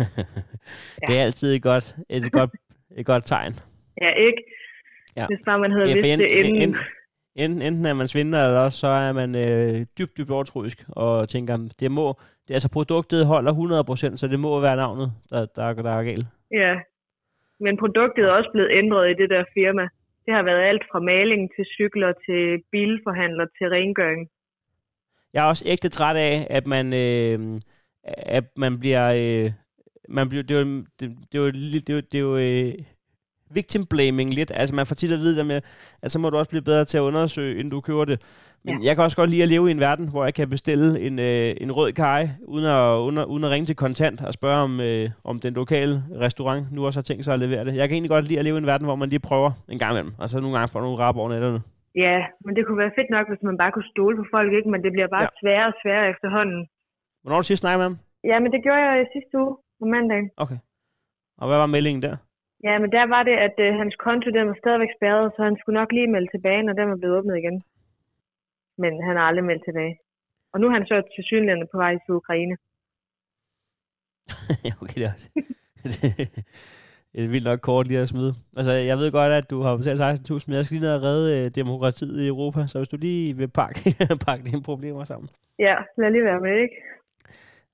[1.06, 2.50] det er altid et godt, et godt,
[3.00, 3.52] et godt tegn.
[4.04, 4.40] Ja, ikke?
[5.18, 5.26] Ja.
[5.30, 6.68] Hvis bare man havde Ja, ja, vidst det en- inden.
[6.68, 6.76] en-
[7.36, 11.28] Enten, enten er man svindler, eller også så er man øh, dybt, dybt overtroisk, og
[11.28, 12.14] tænker, det må,
[12.48, 13.52] det, altså produktet holder
[14.12, 16.26] 100%, så det må være navnet, der, der, der er galt.
[16.50, 16.74] Ja.
[17.60, 19.88] Men produktet er også blevet ændret i det der firma.
[20.26, 24.30] Det har været alt fra maling til cykler til bilforhandler til rengøring.
[25.32, 27.60] Jeg er også ægte træt af, at man, øh,
[28.04, 29.52] at man bliver, øh,
[30.08, 32.36] man bliver, det er jo, det, det er jo, det er jo, det er jo
[32.36, 32.74] øh,
[33.50, 34.52] victim blaming lidt.
[34.54, 35.60] Altså man får tit at vide det med,
[36.02, 38.22] at så må du også blive bedre til at undersøge, inden du køber det.
[38.66, 38.86] Men ja.
[38.86, 41.18] jeg kan også godt lide at leve i en verden, hvor jeg kan bestille en,
[41.18, 44.60] øh, en rød kaj, uden at, uden, at, uden at ringe til kontant og spørge,
[44.68, 45.94] om, øh, om den lokale
[46.26, 47.72] restaurant nu også har tænkt sig at levere det.
[47.76, 49.78] Jeg kan egentlig godt lide at leve i en verden, hvor man lige prøver en
[49.78, 51.60] gang imellem, og så nogle gange får nogle rap over netterne.
[52.04, 54.70] Ja, men det kunne være fedt nok, hvis man bare kunne stole på folk, ikke?
[54.72, 55.38] Men det bliver bare Ja.
[55.40, 56.60] sværere og sværere efterhånden.
[57.22, 57.96] Hvornår har du sidst snakket med ham?
[58.30, 60.22] Ja, men det gjorde jeg i sidste uge på mandag.
[60.44, 60.58] Okay.
[61.40, 62.16] Og hvad var meldingen der?
[62.66, 65.56] Ja, men der var det, at øh, hans konto den var stadigvæk spærret, så han
[65.60, 67.62] skulle nok lige melde tilbage, når den var blevet åbnet igen.
[68.78, 69.98] Men han har aldrig meldt tilbage.
[70.52, 72.56] Og nu er han så til Sydlandet på vej til Ukraine.
[74.82, 75.30] Okay, det er også.
[77.12, 78.34] det er vildt nok kort lige at smide.
[78.56, 81.02] Altså, jeg ved godt, at du har betalt 16.000, men jeg skal lige ned og
[81.02, 83.80] redde øh, demokratiet i Europa, så hvis du lige vil pakke,
[84.26, 85.28] pakke dine problemer sammen.
[85.58, 86.76] Ja, lad lige være med, ikke?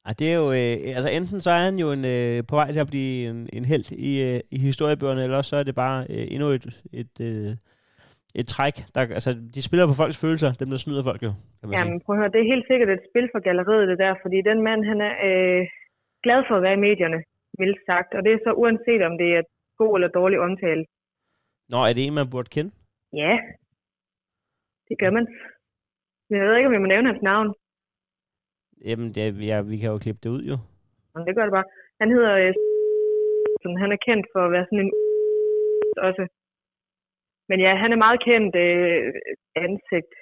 [0.07, 2.69] Ej, det er jo, øh, altså enten så er han jo en, øh, på vej
[2.73, 5.75] til at blive en, en held i, øh, i historiebøgerne, eller også så er det
[5.85, 6.67] bare øh, endnu et,
[7.01, 7.51] et, øh,
[8.41, 8.77] et træk.
[8.95, 11.79] Der, altså, de spiller på folks følelser, dem der snyder folk jo, kan man sige.
[11.79, 14.39] Jamen, prøv at høre, det er helt sikkert et spil for galleriet, det der, fordi
[14.51, 15.63] den mand, han er øh,
[16.25, 17.21] glad for at være i medierne,
[17.61, 18.11] vildt sagt.
[18.17, 19.43] Og det er så uanset, om det er
[19.83, 20.85] god eller dårlig omtale.
[21.73, 22.71] Nå, er det en, man burde kende?
[23.23, 23.35] Ja,
[24.89, 25.27] det gør man.
[26.29, 27.49] Men jeg ved ikke, om jeg må nævne hans navn.
[28.89, 30.57] Jamen, det, ja, vi kan jo klippe det ud jo.
[31.15, 31.71] Men det gør det bare.
[32.01, 32.33] Han hedder...
[32.43, 32.55] Øh,
[33.63, 34.93] sådan, han er kendt for at være sådan en...
[36.07, 36.25] Også.
[37.49, 39.13] Men ja, han er meget kendt øh,
[39.67, 40.13] ansigt.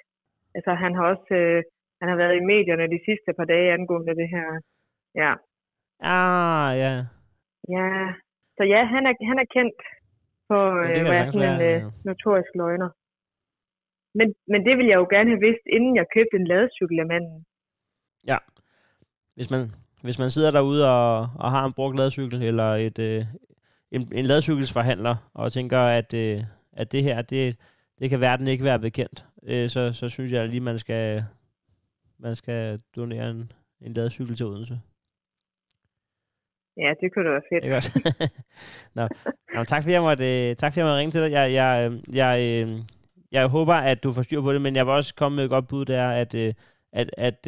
[0.55, 1.33] Altså, han har også...
[1.41, 1.63] Øh,
[2.01, 4.47] han har været i medierne de sidste par dage angående det her.
[5.21, 5.31] Ja.
[6.17, 6.93] Ah, ja.
[7.75, 7.89] Ja.
[8.57, 9.79] Så ja, han er, han er kendt
[10.47, 12.89] for øh, at være sådan en øh, notorisk løgner.
[14.17, 17.07] Men, men det ville jeg jo gerne have vidst, inden jeg købte en ladecykel af
[17.13, 17.45] manden.
[19.39, 23.25] Hvis man, hvis man sidder derude og, og har en brugt ladcykel, eller et, øh,
[23.91, 27.57] en, en ladcykelsforhandler, og tænker, at, øh, at det her, det,
[27.99, 31.23] det kan verden ikke være bekendt, øh, så, så synes jeg lige, man skal,
[32.17, 33.51] man skal donere en,
[33.81, 34.79] en ladcykel til Odense.
[36.77, 37.63] Ja, det kunne da være fedt.
[37.63, 38.13] Ikke også?
[38.95, 39.07] Nå.
[39.55, 41.31] Nå, tak fordi jeg måtte, øh, tak fordi jeg måtte ringe til dig.
[41.31, 42.79] Jeg, jeg, øh, jeg, øh,
[43.31, 45.49] jeg håber, at du får styr på det, men jeg vil også komme med et
[45.49, 46.53] godt bud, det er, at, øh,
[46.91, 47.47] at, at,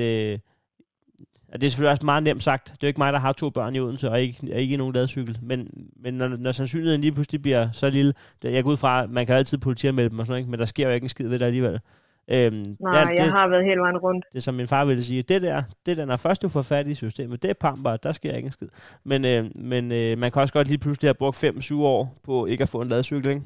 [1.52, 2.66] øh, at det er selvfølgelig også meget nemt sagt.
[2.66, 4.78] Det er jo ikke mig, der har to børn i Odense, og ikke, og ikke
[4.78, 5.38] nogen ladcykel.
[5.42, 9.04] Men, men når, når sandsynligheden lige pludselig bliver så lille, det, jeg går ud fra,
[9.04, 10.52] at man kan altid politianmelde dem og sådan noget, ikke?
[10.52, 11.80] men der sker jo ikke en skid ved det alligevel.
[12.28, 14.26] Øhm, Nej, det, er- jeg det, har været hele vejen rundt.
[14.32, 16.62] det er som min far ville sige, det der, det der, når først du får
[16.62, 18.68] fat i systemet, det er pamper, der sker ikke en skid.
[19.04, 22.46] Men, øh, men øh, man kan også godt lige pludselig have brugt 5-7 år på
[22.46, 23.42] ikke at få en ladcykel, ikke?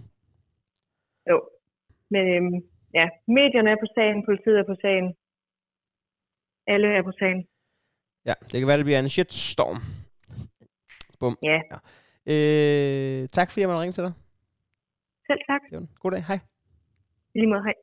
[1.30, 1.41] Jo.
[2.12, 2.54] Men øhm,
[2.94, 5.08] ja, medierne er på sagen, politiet er på sagen.
[6.68, 7.46] Alle er på sagen.
[8.26, 9.78] Ja, det kan være, det bliver en shitstorm.
[11.20, 11.38] Bum.
[11.44, 11.60] Ja.
[11.72, 11.78] ja.
[12.34, 14.14] Øh, tak fordi jeg måtte ringe til dig.
[15.28, 15.62] Selv tak.
[15.72, 15.90] Den.
[16.00, 16.40] God dag, hej.
[17.36, 17.74] Lige måde, hej.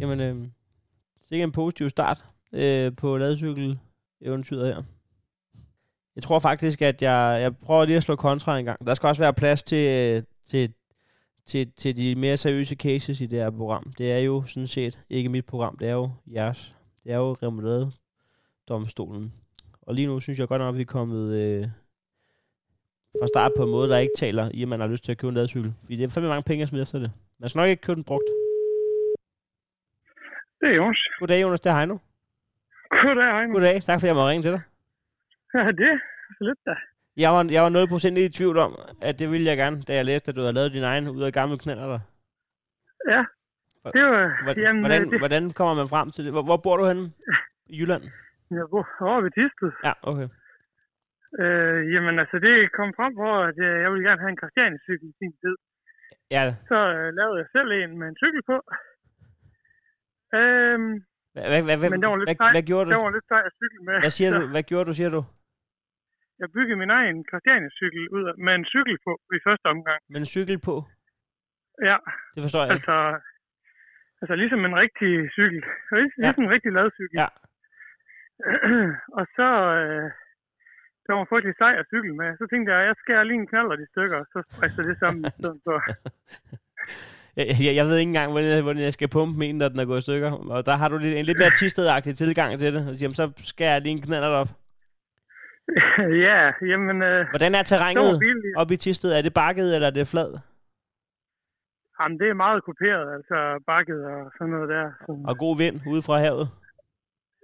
[0.00, 0.48] Jamen, øh,
[1.20, 4.82] sikkert en positiv start øh, på ladcykel-eventyret her.
[6.16, 8.86] Jeg tror faktisk, at jeg, jeg prøver lige at slå kontra en gang.
[8.86, 10.74] Der skal også være plads til, øh, til,
[11.46, 13.92] til, til de mere seriøse cases i det her program.
[13.98, 16.74] Det er jo sådan set ikke mit program, det er jo jeres.
[17.04, 17.92] Det er jo remoulade
[18.68, 19.32] domstolen.
[19.82, 21.68] Og lige nu synes jeg godt nok, at vi er kommet øh,
[23.20, 25.18] fra start på en måde, der ikke taler i, at man har lyst til at
[25.18, 25.74] købe en ladcykel.
[25.82, 27.12] Fordi det er fandme mange penge at smide efter det.
[27.40, 28.28] Man skal nok ikke købe den brugt.
[30.60, 30.98] Det er Jonas.
[31.18, 31.60] Goddag, Jonas.
[31.60, 31.96] Det er Heino.
[33.02, 33.52] Goddag, Heino.
[33.52, 33.82] Goddag.
[33.82, 34.62] Tak fordi jeg måtte ringe til dig.
[35.54, 35.98] Ja, det er
[36.40, 36.74] lidt da.
[37.16, 37.70] Jeg var, jeg var
[38.14, 40.52] 0% i tvivl om, at det ville jeg gerne, da jeg læste, at du havde
[40.52, 42.00] lavet din egen ud af gamle knaller der.
[43.08, 43.24] Ja,
[43.92, 44.42] det var...
[44.44, 46.32] Hvordan, jamen, hvordan, øh, det, hvordan kommer man frem til det?
[46.32, 47.12] Hvor, hvor bor du henne?
[47.66, 48.02] I Jylland?
[48.50, 49.72] Jeg bor over ved Tisted.
[49.86, 50.28] Ja, okay.
[51.42, 55.06] Øh, jamen, altså, det kom frem på, at øh, jeg ville gerne have en Christiania-cykel
[55.12, 55.56] i sin tid.
[56.34, 58.56] Ja, Så øh, lavede jeg selv en med en cykel på.
[60.38, 60.92] Øhm,
[61.34, 62.52] hvad, hvad, hvad, Men det var lidt hvad, sej.
[62.56, 62.90] hvad, gjorde du?
[62.92, 63.96] det var lidt sej at cykle med.
[64.04, 64.40] Hvad siger du?
[64.54, 65.22] Hvad gjorde du, siger du?
[66.40, 70.00] Jeg byggede min egen Christiania-cykel ud af, med en cykel på i første omgang.
[70.12, 70.74] Med en cykel på?
[71.88, 71.96] Ja,
[72.34, 72.80] Det forstår jeg ikke.
[72.82, 72.98] altså...
[74.20, 75.60] Altså ligesom en rigtig cykel.
[75.92, 75.96] Ja.
[76.24, 77.16] Ligesom en rigtig ladcykel.
[77.22, 77.28] Ja.
[79.18, 79.48] og så,
[79.80, 80.06] øh,
[81.06, 82.30] der var frygtelig sej at cykle med.
[82.40, 85.20] Så tænkte jeg, jeg skærer lige en knaller de stykker, og så stresser det sammen
[85.24, 85.76] i stedet for.
[87.40, 89.78] Jeg, jeg, jeg ved ikke engang, hvordan jeg, hvordan jeg skal pumpe en, når den
[89.80, 90.30] er gået i stykker.
[90.54, 92.88] Og der har du lidt, en lidt mere tistedagtig tilgang til det.
[92.88, 94.48] Og siger, så skærer jeg lige en knaller op.
[96.26, 97.02] ja, jamen...
[97.02, 98.56] Øh, Hvordan er terrænet billigt.
[98.56, 99.12] op i Tisted?
[99.12, 100.30] Er det bakket, eller er det flad?
[102.00, 104.86] Jamen, det er meget kuperet, altså bakket og sådan noget der.
[105.06, 106.48] Så, Og god vind ude fra havet?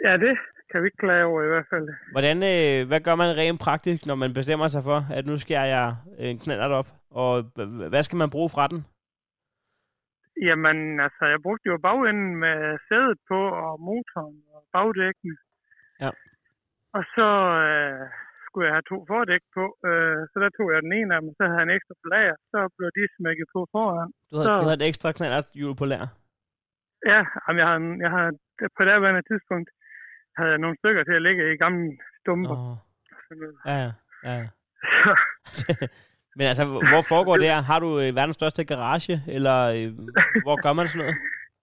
[0.05, 0.35] ja, det
[0.73, 1.87] kan vi ikke klage over i hvert fald.
[2.15, 5.69] Hvordan, øh, hvad gør man rent praktisk, når man bestemmer sig for, at nu skærer
[5.77, 5.87] jeg
[6.19, 6.89] en knallert op?
[7.11, 7.33] Og
[7.93, 8.81] hvad skal man bruge fra den?
[10.49, 12.59] Jamen, altså, jeg brugte jo bagenden med
[12.89, 15.37] sædet på, og motoren og bagdækkene.
[16.05, 16.11] Ja.
[16.97, 17.29] Og så
[17.69, 18.03] øh,
[18.47, 21.31] skulle jeg have to fordæk på, øh, så der tog jeg den ene af dem,
[21.39, 24.09] så havde jeg en ekstra på lager, så blev de smækket på foran.
[24.31, 26.05] Du havde, Så- du havde et ekstra knallert hjul på lær.
[27.13, 28.27] Ja, jamen, jeg har, jeg har
[28.77, 29.69] på det her tidspunkt
[30.37, 32.57] havde jeg nogle stykker til at lægge i gamle stumper.
[32.57, 32.77] Oh.
[33.66, 33.90] Ja,
[34.25, 34.49] ja,
[36.37, 37.61] Men altså, hvor foregår det her?
[37.71, 39.88] Har du øh, verdens største garage, eller øh,
[40.45, 41.16] hvor gør man sådan noget?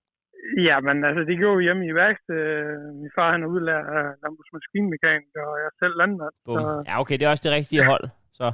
[0.69, 2.55] ja, men altså, det gjorde vi hjemme i værkstedet.
[3.01, 6.34] Min far han er udlært af landbrugsmaskinmekaniker, og jeg er selv landmand.
[6.45, 8.05] Så, Ja, okay, det er også det rigtige hold.
[8.39, 8.47] Så,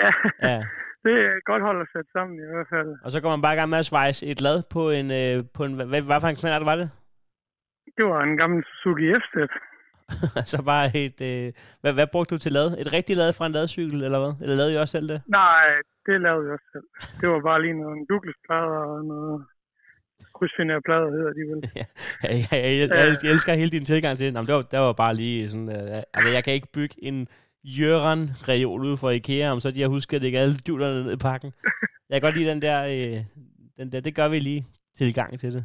[0.00, 0.10] ja,
[0.50, 0.58] ja.
[1.04, 2.90] det er et godt hold at sætte sammen i hvert fald.
[3.04, 5.08] Og så går man bare i gang med at svejse et lad på en...
[5.20, 6.88] Øh, på en hvad, hvad for en knallert var det?
[7.96, 9.52] Det var en gammel Suzuki F-Step.
[10.52, 11.20] så bare et...
[11.30, 12.78] Øh, hvad, hvad brugte du til lad?
[12.78, 14.32] Et rigtigt lad fra en ladcykel, eller hvad?
[14.42, 15.22] Eller lavede I også selv det?
[15.26, 15.66] Nej,
[16.06, 16.86] det lavede jeg også selv.
[17.20, 19.46] Det var bare lige nogle Douglas-plader og noget
[20.34, 21.60] krydsfinerplader, hedder de vel.
[21.80, 21.84] Ja,
[22.22, 24.34] jeg, jeg, jeg, jeg, jeg elsker hele din tilgang til det.
[24.34, 25.68] Nå, men det, var, det var bare lige sådan...
[25.68, 27.28] Øh, altså, jeg kan ikke bygge en
[27.64, 31.12] Jørgen reol ude for Ikea, om så de har husket at lægge alle dulerne ned
[31.12, 31.52] i pakken.
[32.10, 32.78] Jeg kan godt lide den der...
[32.84, 33.24] Øh,
[33.78, 35.64] den der det gør vi lige tilgang til det.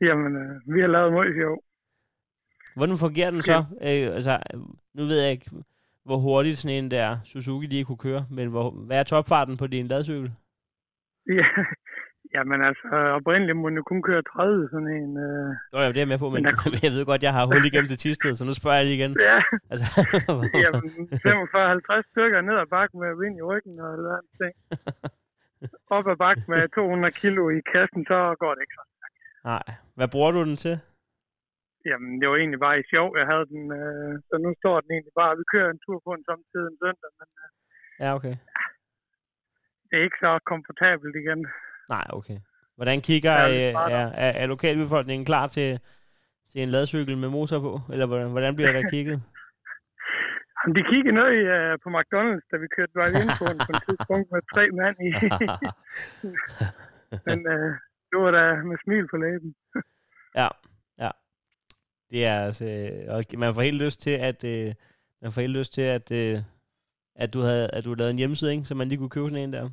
[0.00, 1.56] Jamen, øh, vi har lavet meget sjov.
[2.76, 3.58] Hvordan fungerer den så?
[3.88, 4.38] Øh, altså,
[4.94, 5.50] nu ved jeg ikke,
[6.04, 9.66] hvor hurtigt sådan en der Suzuki lige kunne køre, men hvor, hvad er topfarten på
[9.66, 10.32] din ladcykel?
[11.38, 11.48] Ja,
[12.34, 12.86] jamen altså,
[13.18, 15.10] oprindeligt må den jo kun køre 30, sådan en.
[15.26, 17.32] Øh, Nå, ja, det er jeg med på, men, Men der jeg ved godt, jeg
[17.32, 19.12] har hul igennem til Tisted, så nu spørger jeg lige igen.
[19.30, 19.38] ja,
[19.70, 19.86] Altså,
[20.64, 20.90] jamen
[22.02, 24.54] 45-50 stykker ned ad bakken med vind i ryggen og eller andet ting.
[25.96, 28.84] Op ad bakken med 200 kilo i kassen, så går det ikke så.
[29.44, 29.66] nej.
[29.96, 30.76] Hvad bruger du den til?
[31.90, 33.62] Jamen, det var egentlig bare i sjov, jeg havde den.
[33.80, 36.78] Øh, så nu står den egentlig bare, vi kører en tur på den samtidig en
[36.82, 37.48] søndag, men øh,
[38.02, 38.36] Ja, okay.
[39.88, 41.40] det er ikke så komfortabelt igen.
[41.94, 42.38] Nej, okay.
[42.76, 43.92] Hvordan kigger Ja, ja, er er, smart.
[43.92, 45.80] er, er, lokalbefolkningen klar til,
[46.50, 47.72] til en ladcykel med motor på?
[47.92, 49.16] Eller hvordan, hvordan bliver der kigget?
[50.58, 53.72] Jamen, de kiggede ned i, uh, på McDonald's, da vi kørte ind på den på
[53.76, 55.10] et tidspunkt med tre mand i.
[57.28, 57.70] men uh,
[58.16, 59.54] det var da med smil på læben.
[60.40, 60.48] ja,
[60.98, 61.10] ja.
[62.10, 62.64] Det er altså...
[63.08, 64.44] Og man får helt lyst til, at...
[64.44, 64.74] Øh,
[65.22, 66.12] man får helt lyst til, at...
[66.12, 66.38] Øh,
[67.24, 68.64] at du havde, at du havde lavet en hjemmeside, ikke?
[68.64, 69.68] så man lige kunne købe sådan en der.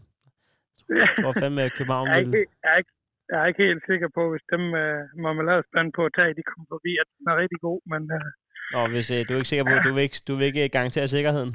[0.89, 2.93] Jeg tror fandme, at København jeg, er ikke, jeg, er ikke,
[3.32, 6.67] jeg er ikke helt sikker på, hvis dem uh, marmeladespand på at tage, de kommer
[6.75, 7.79] forbi, at den er rigtig god.
[7.91, 8.27] Men uh,
[8.73, 11.08] Nå, hvis øh, du er ikke sikker på, du vil ikke, du vil ikke garantere
[11.08, 11.51] sikkerheden.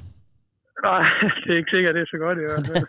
[0.89, 1.03] nej,
[1.43, 2.87] det er ikke sikkert, det er så godt i hvert fald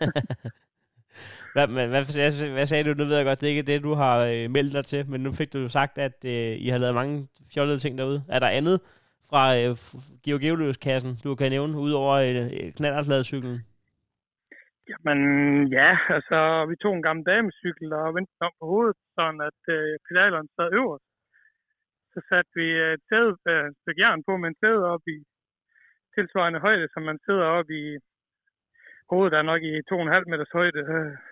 [1.54, 2.94] hvad, men, hvad, hvad, hvad sagde du?
[2.94, 5.20] Nu ved jeg godt, det er ikke det, du har øh, meldt dig til, men
[5.20, 8.20] nu fik du jo sagt, at øh, I har lavet mange fjollede ting derude.
[8.28, 8.76] Er der andet
[9.30, 13.56] fra øh, kassen, du kan nævne, udover øh, knallertladecyklen?
[14.90, 15.18] Jamen
[15.78, 16.38] ja, altså
[16.70, 20.48] vi tog en gammel damecykel og vendte den om på hovedet, sådan at øh, pedalerne
[20.56, 21.08] sad øverst.
[22.12, 25.04] Så satte vi øh, et sæde, øh, et stykke jern på med en sæde op
[25.14, 25.18] i
[26.14, 27.84] tilsvarende højde, som man sidder op i
[29.10, 30.82] hovedet er nok i 2,5 meters højde.
[30.96, 31.29] Øh.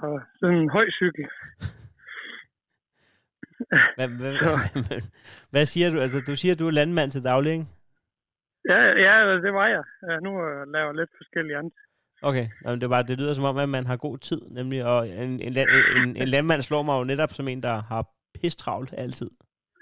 [0.00, 1.24] Så sådan en høj cykel.
[3.96, 4.34] Hvad, hvad,
[4.88, 5.00] hvad,
[5.52, 6.00] hvad siger du?
[6.00, 7.66] Altså, du siger, at du er landmand til daglig, ikke?
[8.68, 9.84] Ja, ja, det var jeg.
[10.08, 11.70] Ja, nu øh, laver jeg lidt forskellige andre.
[12.22, 14.84] Okay, Jamen, det, er bare, det lyder som om, at man har god tid, nemlig,
[14.84, 15.56] og en, en,
[15.96, 18.02] en, en landmand slår mig jo netop som en, der har
[18.40, 19.30] pistravlt altid.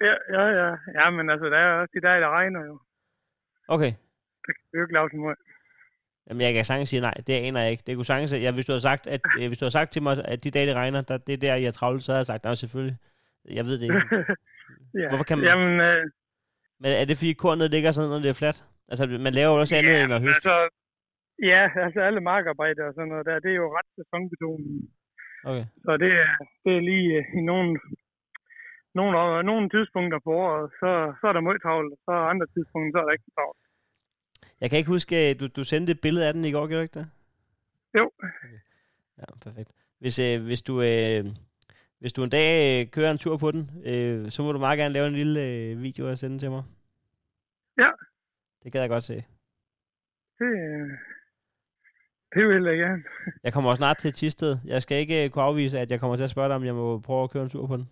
[0.01, 0.77] Ja, ja, ja.
[0.99, 2.81] Ja, men altså, der er også de dage, der regner jo.
[3.69, 3.93] Okay,
[4.47, 5.39] Der kan jo ikke lave så meget.
[6.29, 7.15] Jamen, jeg kan sagtens sige nej.
[7.27, 7.83] Det aner jeg ikke.
[7.87, 10.03] Det kunne sagtens, ja, hvis du havde sagt, at, øh, hvis du havde sagt til
[10.03, 12.19] mig, at de dage, det regner, der, det er der, jeg er travlt, så havde
[12.25, 12.97] jeg sagt, nej, selvfølgelig.
[13.59, 14.03] Jeg ved det ikke.
[15.01, 15.09] ja.
[15.11, 16.03] Hvorfor kan man- Jamen, øh,
[16.83, 18.59] Men er det, fordi kornet ligger sådan, når det er fladt?
[18.91, 20.37] Altså, man laver jo også andet end at høste.
[20.39, 20.57] Altså,
[21.53, 24.71] ja, altså alle markarbejder og sådan noget der, det er jo ret sæsonbetonet.
[25.51, 25.65] Okay.
[25.87, 26.31] Så det er,
[26.65, 27.69] det er lige øh, i nogle,
[28.99, 29.13] nogle,
[29.51, 32.99] nogle tidspunkter på året, så, så er der meget travlt, og så andre tidspunkter, så
[33.03, 33.61] er der ikke travlt.
[34.61, 36.83] Jeg kan ikke huske, du, du sendte et billede af den i går, gjorde du
[36.83, 37.11] ikke det?
[37.95, 38.11] Jo,
[39.19, 39.71] Ja, perfekt.
[39.99, 41.25] Hvis, øh, hvis, du, øh,
[41.99, 44.79] hvis du en dag øh, kører en tur på den, øh, så må du meget
[44.79, 46.63] gerne lave en lille øh, video og sende den til mig.
[47.79, 47.91] Ja.
[48.63, 49.15] Det gad jeg godt se.
[50.39, 50.91] det,
[52.35, 53.03] det vil jeg gerne.
[53.45, 54.59] Jeg kommer også snart til Tisted.
[54.65, 56.75] Jeg skal ikke øh, kunne afvise, at jeg kommer til at spørge dig, om jeg
[56.75, 57.89] må prøve at køre en tur på den.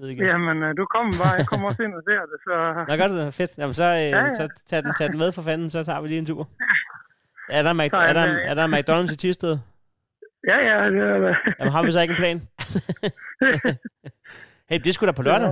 [0.00, 0.26] Ned igen.
[0.26, 1.34] Jamen, øh, du kommer bare.
[1.40, 2.54] Jeg kommer også ind og ser det, så...
[2.88, 3.52] Nå, gør det Fedt.
[3.60, 4.28] Jamen, så, øh, ja.
[4.38, 6.48] så tag, den, tag den med for fanden, så tager vi lige en tur.
[7.58, 9.58] Er der, Mac- Så er er, der, det- er der McDonald's i Tisted?
[10.50, 11.36] Ja, ja, det er det.
[11.58, 12.38] Jamen, har vi så ikke en plan?
[14.70, 15.48] hey, det skulle da på lørdag.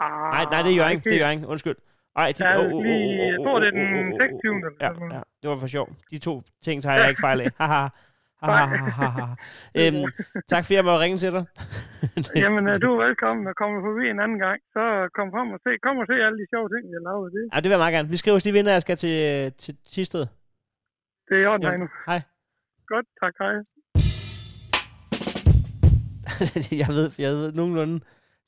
[0.00, 0.92] Ah, Nej, nej, det er Jørgen.
[0.96, 1.26] ikke Det er.
[1.26, 1.44] Jørgen.
[1.46, 1.76] Undskyld.
[2.16, 4.12] Ej, de, Ja, oh, oh, oh, oh, oh, tror, det er oh, den oh, oh,
[4.12, 4.56] oh, 26.
[4.56, 4.70] eller
[5.10, 5.88] Ja, ja, det var for sjov.
[6.10, 7.50] De to ting tager jeg ikke fejl af.
[7.60, 7.88] Haha.
[8.44, 9.34] Haha, haha, haha.
[9.80, 10.04] Øhm,
[10.52, 11.44] tak fordi jeg måtte ringe til dig.
[12.42, 14.58] Jamen, øh, du er velkommen og komme forbi en anden gang.
[14.74, 14.82] Så
[15.16, 17.28] kom frem og se, kom og se alle de sjove ting, jeg lavede.
[17.34, 18.08] Det, Ja, det vil jeg meget gerne.
[18.14, 19.16] Vi skriver os lige vinder, jeg skal til,
[19.62, 20.24] til Tisted.
[21.28, 21.66] det er i orden.
[21.70, 21.86] Heino.
[22.10, 22.20] Hej.
[22.92, 23.54] Godt, tak, hej.
[26.82, 28.00] jeg ved, jeg ved nogenlunde.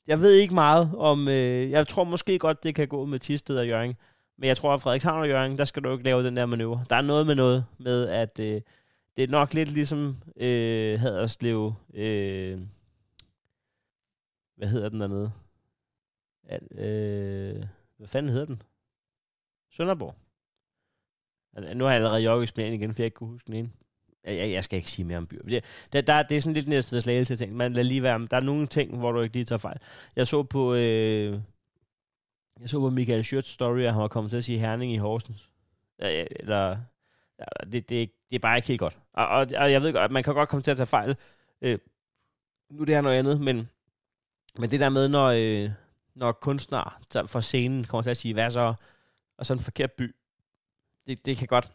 [0.07, 1.27] Jeg ved ikke meget om...
[1.27, 3.95] Øh, jeg tror måske godt, det kan gå med Tisted og Jørgen.
[4.39, 6.85] Men jeg tror, at Frederikshavn og Jørgen, der skal du ikke lave den der manøvre.
[6.89, 8.61] Der er noget med noget med, at øh,
[9.17, 11.73] det er nok lidt ligesom øh, Haderslev...
[11.93, 12.59] Øh,
[14.55, 15.31] hvad hedder den dernede?
[16.43, 17.65] At, øh,
[17.97, 18.61] hvad fanden hedder den?
[19.71, 20.15] Sønderborg.
[21.53, 23.71] Altså, Nu har jeg allerede jogget i igen, for jeg ikke kunne huske den ene.
[24.23, 25.43] Jeg, jeg, skal ikke sige mere om byer.
[25.43, 27.55] Det, der, der, det er sådan lidt næsten slagelse ting.
[27.55, 28.27] Man lader lige være.
[28.31, 29.79] Der er nogle ting, hvor du ikke lige tager fejl.
[30.15, 31.41] Jeg så på, øh,
[32.59, 34.97] jeg så på Michael Schürtz story, at han var kommet til at sige Herning i
[34.97, 35.49] Horsens.
[35.99, 36.77] Eller,
[37.63, 38.97] det, det, det er bare ikke helt godt.
[39.13, 41.15] Og, og, og jeg ved godt, at man kan godt komme til at tage fejl.
[41.61, 41.79] Øh,
[42.71, 43.69] nu er det er noget andet, men,
[44.57, 45.71] men det der med, når, øh,
[46.15, 48.73] når kunstnere fra for scenen kommer til at sige, hvad så,
[49.37, 50.15] og sådan en forkert by,
[51.07, 51.71] det, det kan godt.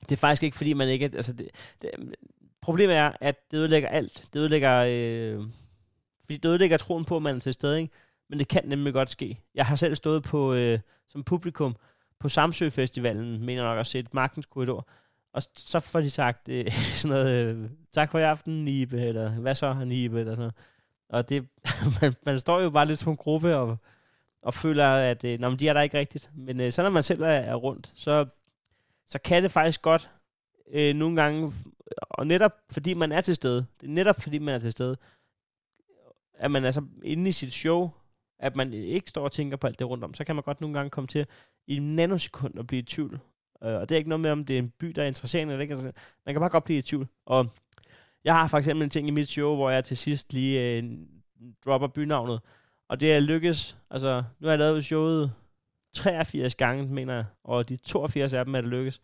[0.00, 1.04] Det er faktisk ikke, fordi man ikke...
[1.04, 1.48] Altså det,
[1.82, 1.90] det,
[2.60, 4.28] problemet er, at det ødelægger alt.
[4.32, 4.84] Det ødelægger...
[4.88, 5.46] Øh,
[6.20, 7.94] fordi det ødelægger troen på, at man er til stede, ikke?
[8.28, 9.40] Men det kan nemlig godt ske.
[9.54, 11.76] Jeg har selv stået på, øh, som publikum
[12.22, 14.88] på Samsø Festivalen, mener nok at set Magtens Korridor.
[15.32, 19.30] Og så får de sagt øh, sådan noget, øh, tak for i aften, Nibe, eller
[19.30, 20.54] hvad så, Nibe, eller sådan noget.
[21.08, 21.48] Og det,
[22.00, 23.76] man, man står jo bare lidt som en gruppe og,
[24.42, 26.30] og føler, at øh, nå, men de er der ikke rigtigt.
[26.34, 28.26] Men øh, så når man selv er, er rundt, så,
[29.06, 30.10] så kan det faktisk godt
[30.72, 31.52] øh, nogle gange,
[32.00, 34.96] og netop fordi man er til stede, det er netop fordi man er til stede,
[36.34, 37.90] at man er så inde i sit show,
[38.38, 40.60] at man ikke står og tænker på alt det rundt om, så kan man godt
[40.60, 41.26] nogle gange komme til
[41.66, 43.20] i en nanosekund at blive i tvivl.
[43.62, 45.54] Øh, og det er ikke noget med, om det er en by, der er interesserende
[45.54, 45.92] eller ikke.
[46.26, 47.06] Man kan bare godt blive i tvivl.
[47.26, 47.48] Og
[48.24, 50.98] jeg har for eksempel en ting i mit show, hvor jeg til sidst lige øh,
[51.64, 52.40] dropper bynavnet.
[52.88, 53.76] Og det er lykkes.
[53.90, 55.32] Altså, nu har jeg lavet showet
[55.94, 57.24] 83 gange, mener jeg.
[57.44, 59.00] Og de 82 af dem er det lykkes.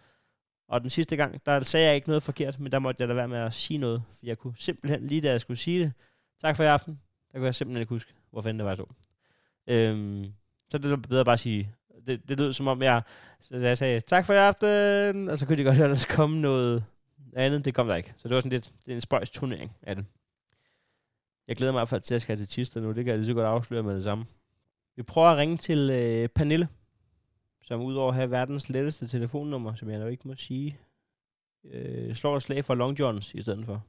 [0.68, 3.14] Og den sidste gang, der sagde jeg ikke noget forkert, men der måtte jeg da
[3.14, 4.02] være med at sige noget.
[4.18, 5.92] For jeg kunne simpelthen, lige da jeg skulle sige det,
[6.40, 7.00] tak for i aften,
[7.32, 8.86] der kunne jeg simpelthen ikke huske, hvor fanden det var så.
[9.66, 10.32] Øhm,
[10.68, 11.72] så det er bedre bare at sige,
[12.08, 13.02] det, det lød som om jeg,
[13.40, 15.96] så jeg sagde, tak for i aften, og så kunne de godt høre, at der
[15.96, 16.84] skulle komme noget
[17.36, 17.64] andet.
[17.64, 18.14] Det kom der ikke.
[18.16, 20.04] Så det var sådan lidt, det er en spøjs turnering af det.
[21.48, 22.88] Jeg glæder mig i hvert fald til, at jeg skal til Tister nu.
[22.88, 24.26] Det kan jeg lige så godt afsløre med det samme.
[24.96, 26.68] Vi prøver at ringe til øh, Pernille,
[27.62, 30.78] som udover at have verdens letteste telefonnummer, som jeg jo ikke må sige,
[31.64, 33.84] øh, slår et slag for Long Johns i stedet for.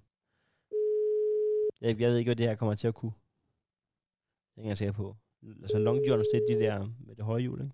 [1.81, 3.11] Jeg, jeg ved ikke, hvad det her kommer til at kunne.
[3.11, 5.15] Det er ikke jeg sikker på.
[5.61, 7.73] Altså Long Johns, det er de der med det høje hjul, ikke?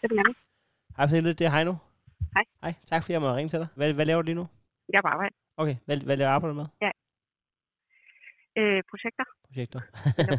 [0.00, 0.34] Det er Pernille.
[0.96, 1.74] Hej Pernille, det er Heino.
[2.36, 2.44] Hej.
[2.62, 3.68] Hej, tak fordi jeg må ringe til dig.
[3.76, 4.46] Hvad, hvad laver du lige nu?
[4.92, 5.34] Jeg er på arbejde.
[5.56, 6.66] Okay, hvad, hvad laver du arbejde med?
[8.60, 9.24] Øh, projekter.
[9.48, 9.80] Projekter.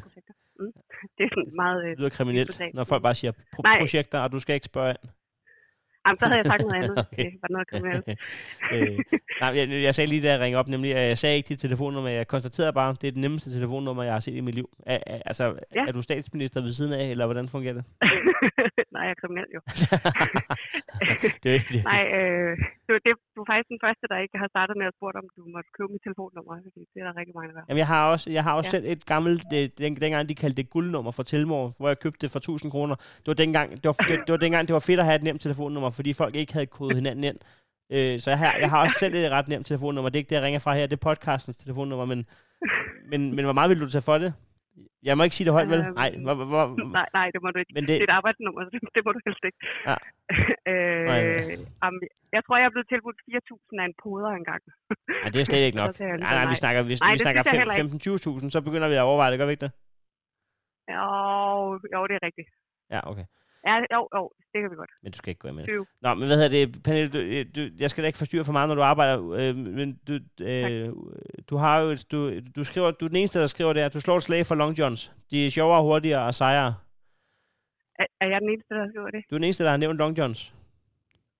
[0.07, 0.33] Projekter.
[0.59, 0.71] Mm.
[1.17, 1.83] Det er sådan meget...
[1.83, 3.79] Øh, Det lyder kriminelt, når folk bare siger pro- Nej.
[3.79, 5.09] projekter, og du skal ikke spørge ind.
[6.07, 6.97] Jamen, så havde jeg sagt noget andet.
[7.13, 7.23] Okay.
[7.25, 8.07] Det var noget kriminelt.
[8.73, 8.99] øh,
[9.41, 11.59] nej, jeg, jeg sagde lige, da jeg ringede op, nemlig, at jeg sagde ikke dit
[11.59, 12.09] telefonnummer.
[12.09, 14.69] Jeg konstaterede bare, at det er det nemmeste telefonnummer, jeg har set i mit liv.
[14.85, 15.43] Er, er, altså,
[15.75, 15.85] Ja.
[15.87, 17.83] er du statsminister ved siden af, eller hvordan fungerer det?
[18.93, 19.59] Nej, jeg er kriminel jo.
[21.43, 21.83] det er ikke det.
[21.83, 24.95] Nej, øh, du, det, du er faktisk den første, der ikke har startet med at
[24.97, 26.53] spørge, om du måtte købe mit telefonnummer.
[26.65, 27.61] Fordi det er der rigtig mange, der.
[27.69, 28.75] Jamen, jeg har også, jeg har også Ja.
[28.75, 32.19] selv et gammelt, det, den, dengang de kaldte det guldnummer fra Telmor, hvor jeg købte
[32.23, 32.95] det for 1000 kroner.
[33.23, 35.23] Det var dengang, det var, det, det var dengang, det var fedt at have et
[35.29, 37.39] nemt telefonnummer, fordi folk ikke havde kodet hinanden ind.
[37.95, 40.09] Øh, så jeg har, jeg har også selv et ret nemt telefonnummer.
[40.09, 42.25] Det er ikke det, jeg ringer fra her, det er podcastens telefonnummer, men,
[43.11, 44.33] men, men hvor meget vil du tage for det?
[45.07, 45.81] Jeg må ikke sige det højt, vel?
[45.85, 46.63] Øhm, Nej, hvor, hvor,
[46.99, 47.73] Nej, nej, det må du ikke.
[47.75, 49.59] men Det er det, et arbejdsnummer, så det, det må du helst ikke.
[49.89, 49.95] Ja.
[50.71, 51.19] øh, Nej.
[52.35, 54.61] jeg tror, jeg er blevet tilbudt 4.000 af en poder engang.
[55.23, 55.89] nej, det er slet ikke nok.
[55.99, 56.61] Jeg Nej, nej, vi nej.
[56.63, 59.39] snakker, vi, Nej, vi snakker synes jeg heller 15-20.000, så begynder vi at overveje det,
[59.39, 59.73] gør vi ikke det?
[60.95, 61.07] Jo,
[61.95, 62.49] jo, det er rigtigt.
[62.93, 63.25] Ja, okay.
[63.67, 64.89] Ja, jo, jo, det kan vi godt.
[65.03, 65.69] Men du skal ikke gå med det.
[65.69, 65.85] 20.
[66.01, 68.51] Nå, men hvad hedder det, Pernille, du, øh, du, jeg skal da ikke forstyrre for
[68.53, 70.89] meget, når du arbejder, øh, men du, øh,
[71.49, 73.89] du har jo, et- du, du skriver, du er den eneste, der skriver det her,
[73.89, 75.11] du slår et slag for Long Johns.
[75.31, 76.75] De er sjovere, hurtigere og sejere.
[77.99, 79.23] Er, er jeg den eneste, der skriver det?
[79.29, 80.53] Du er den eneste, der har nævnt Long Johns.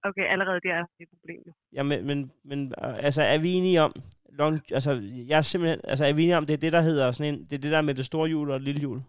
[0.03, 1.53] Okay, allerede der er et problem.
[1.73, 3.93] Ja, men, men, men øh, altså, er vi enige om,
[4.29, 4.91] long, altså,
[5.27, 7.39] jeg er simpelthen, altså, er vi enige om, det er det, der hedder sådan en,
[7.43, 9.01] det er det der med det store hjul og det lille hjul?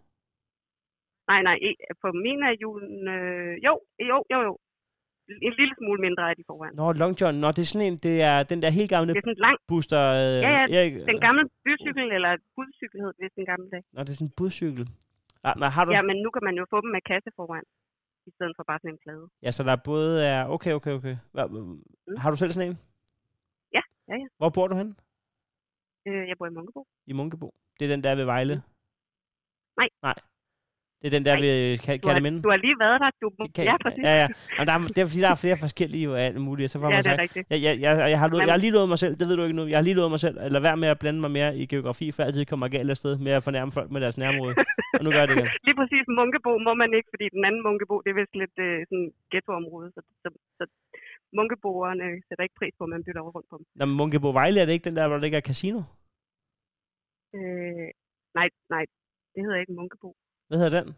[1.31, 1.59] Nej, nej,
[2.03, 3.09] på min er julen...
[3.17, 3.73] Øh, jo,
[4.11, 4.53] jo, jo, jo.
[5.49, 6.73] En lille smule mindre er de foran.
[6.81, 9.19] Nå, Long John, nå, det er sådan en, det er den der helt gamle Det
[9.23, 10.03] er sådan lang, booster.
[10.21, 13.83] Øh, Ja, ja, Erik, den gamle bycykel, eller budcykel hed det den gamle dag.
[13.95, 14.85] Nå, det er sådan en budcykel.
[15.47, 17.65] Ja, men har du, Ja, men nu kan man jo få dem med kasse foran,
[18.29, 19.25] i stedet for bare sådan en plade.
[19.45, 21.17] ja, så der er både er, okay, okay, okay.
[21.35, 21.43] Hva,
[22.23, 22.75] har du selv sådan en?
[22.77, 22.83] Mm.
[23.77, 24.27] Ja, ja, ja.
[24.41, 24.91] Hvor bor du hen?
[26.09, 26.81] Øh, jeg bor i Munkebo.
[27.11, 27.49] I Munkebo.
[27.79, 28.57] Det er den der ved Vejle?
[29.81, 29.89] Nej.
[30.03, 30.15] Nej.
[31.01, 31.43] Det er den der Nej.
[31.47, 32.39] ved Ka- Du har, Katteminde?
[32.47, 33.11] du har lige været der.
[33.23, 33.27] Du,
[33.57, 34.03] Kan- ja, præcis.
[34.09, 34.27] Ja, ja.
[34.57, 36.71] Jamen, der er, det er fordi, der er flere forskellige jo af alt muligt.
[36.73, 37.45] Så får Ja, man det er sagt, rigtigt.
[37.53, 39.59] jeg, jeg, jeg, jeg, har, jeg har lige lovet mig selv, det ved du ikke
[39.61, 41.51] nu, jeg har lige lovet mig selv, at lade være med at blande mig mere
[41.63, 44.55] i geografi, for altid kommer galt afsted med at fornærme folk med deres nærområde.
[44.99, 45.49] Og nu gør jeg det igen.
[45.67, 48.79] Lige præcis Munkebo må man ikke, fordi den anden Munkebo, det er vist lidt øh,
[48.89, 50.29] sådan ghettoområde, så, så,
[50.59, 50.65] så
[51.39, 53.65] munkeboerne sætter ikke pris på, at man bytter over rundt på dem.
[53.79, 55.81] Nå, men Munkebo Vejle, er det ikke den der, hvor der ligger casino?
[57.37, 57.89] Øh,
[58.39, 58.85] nej, nej,
[59.35, 60.09] det hedder ikke Munkebo.
[60.49, 60.89] Hvad hedder den?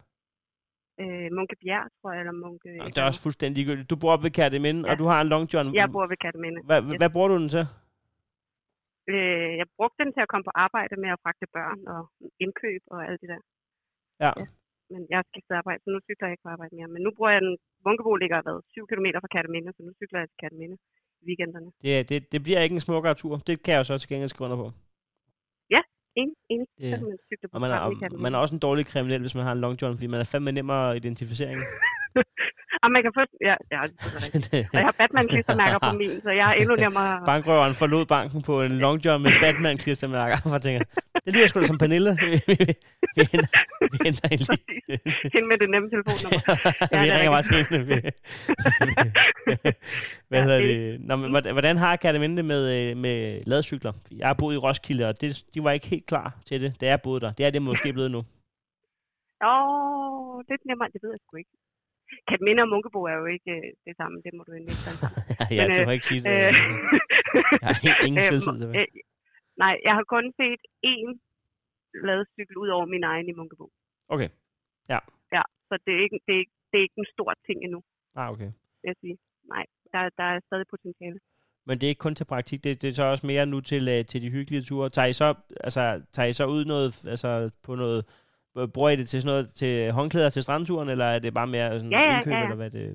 [1.01, 2.69] Øh, Munkebjerg, tror jeg, eller Munke...
[2.81, 3.89] Nå, det er også fuldstændig ligegyldigt.
[3.91, 4.89] Du bor oppe ved Katteminde, Ja.
[4.91, 5.67] og du har en Long John.
[5.81, 6.59] Jeg bor ved Katteminde.
[6.69, 6.97] Hvad, Yes.
[7.01, 7.65] hvad bruger du den til?
[9.13, 12.01] Øh, jeg brugte den til at komme på arbejde med at fragte børn og
[12.43, 13.41] indkøb og alt det der.
[14.25, 14.31] Ja.
[14.41, 14.45] Ja.
[14.93, 16.89] Men jeg har skiftet arbejde, så nu cykler jeg ikke på arbejde mere.
[16.95, 17.53] Men nu bruger jeg den...
[17.85, 20.77] Munkebo ligger hvad, 7 km fra Katteminde, så nu cykler jeg til Katteminde
[21.21, 21.69] i weekenderne.
[21.85, 23.33] Det, det, det bliver ikke en smukkere tur.
[23.47, 24.67] Det kan jeg jo så til gengæld skrive under på.
[26.19, 26.67] Enig, enig.
[26.79, 27.93] Det- Så kan man cykle på Og man er, og
[28.25, 30.23] man er også en dårlig kriminel, hvis man har en Long John, fordi man er
[30.23, 31.59] fandme nemmere identificering.
[32.83, 33.21] Og man kan få...
[33.49, 34.65] Ja, ja, det er.
[34.73, 37.21] Og jeg har Batman-klistermærker på min, så jeg er endnu nemmere...
[37.25, 40.37] Bankrøveren forlod banken på en Long John med Batman klistermærker.
[40.55, 40.81] Og tænker,
[41.25, 42.11] det lyder sgu da som Pernille.
[42.21, 42.35] vi
[43.17, 43.51] vi henter,
[43.91, 44.59] vi henter en lige.
[45.33, 46.39] Hende med det nemme telefonnummer.
[47.01, 47.43] vi det er ringer bare.
[47.89, 48.01] Vi-
[50.29, 51.07] Hvad Ja, hedder det- det?
[51.07, 52.61] Nå, men hvordan- har Katteminde det med,
[52.91, 53.93] øh, med ladcykler?
[54.17, 56.85] Jeg har boet i Roskilde, og det, de var ikke helt klar til det, da
[56.85, 57.31] jeg boede der.
[57.37, 58.17] Det er det måske blevet nu.
[58.17, 58.25] Åh,
[59.47, 61.49] oh, lidt nemmere, det ved jeg sgu ikke.
[62.29, 64.99] Katminde og Munkebo er jo ikke øh, det samme, det må du endelig ikke sige.
[65.57, 66.29] ja, du øh, ikke sige det.
[66.29, 66.53] Øh,
[67.61, 68.79] Jeg har ingen øh, selvtid tilbage.
[68.81, 68.87] øh,
[69.63, 70.61] Nej, jeg har kun set
[70.93, 71.09] én
[72.07, 73.65] ladecykel ud over min egen i Munkebo.
[74.15, 74.29] Okay.
[75.35, 77.79] Ja, så det er ikke, det er det er ikke en stor ting endnu,
[78.15, 78.49] Ah, okay.
[78.81, 79.17] vil jeg sige.
[79.53, 81.19] Nej, der, der er stadig potentiale.
[81.65, 83.83] Men det er ikke kun til praktik, det, det er så også mere nu til,
[83.95, 84.89] øh, til de hyggelige ture.
[84.89, 85.27] Tager I så,
[85.67, 87.29] altså, tager I så ud noget, altså,
[87.65, 87.99] på noget,
[88.73, 91.79] bruger I det til sådan noget, til håndklæder til strandturen, eller er det bare mere
[91.79, 92.43] sådan Ja, ja, indkøb, ja, ja.
[92.43, 92.85] eller hvad det?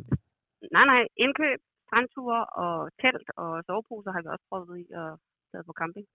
[0.77, 5.11] Nej, nej, indkøb, strandture og telt og soveposer har vi også prøvet i og
[5.51, 6.07] taget på camping.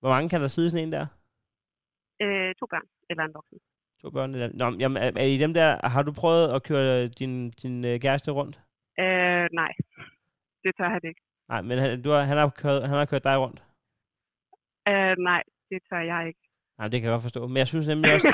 [0.00, 1.06] Hvor mange kan der sidde i sådan en der?
[2.22, 3.58] Øh, to børn eller en voksen.
[4.02, 4.34] To børn?
[4.34, 4.48] Eller?
[4.54, 8.00] Nå, jamen, er, er I dem der, har du prøvet at køre din, din øh,
[8.00, 8.60] kæreste rundt?
[8.98, 9.72] Øh, nej,
[10.64, 11.22] det tør han ikke.
[11.48, 13.60] Nej, men han, du har, han, har kørt, han har kørt dig rundt.
[14.88, 16.40] Øh, nej, det tør jeg ikke.
[16.78, 17.46] Nej, det kan jeg godt forstå.
[17.46, 18.28] Men jeg synes nemlig også,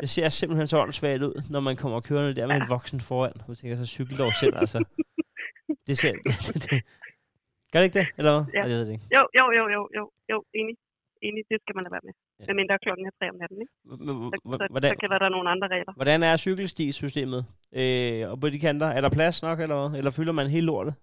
[0.00, 3.32] det ser simpelthen så åndssvagt ud, når man kommer kørende der med en voksen foran.
[3.46, 4.78] Du tænker så, cykel dog selv, altså.
[5.86, 6.12] Det ser...
[6.12, 6.70] det,
[7.72, 8.44] gør det ikke det, eller hvad?
[8.54, 8.60] Ja.
[8.60, 9.06] Jeg ved det ikke.
[9.16, 10.76] Jo, jo, jo, jo, jo, jo, enig.
[11.26, 12.14] Enig, det skal man lade være med.
[12.18, 12.22] Ja.
[12.40, 12.46] Ja.
[12.48, 13.74] Men mindre klokken er tre om natten, ikke?
[14.52, 15.92] Så, Hvordan, så gælder der nogle andre regler.
[16.00, 17.40] hvordan er cykelstisystemet?
[17.80, 19.90] Øh, og på de kanter, er der plads nok, eller hvad?
[19.98, 20.94] Eller fylder man hele lortet?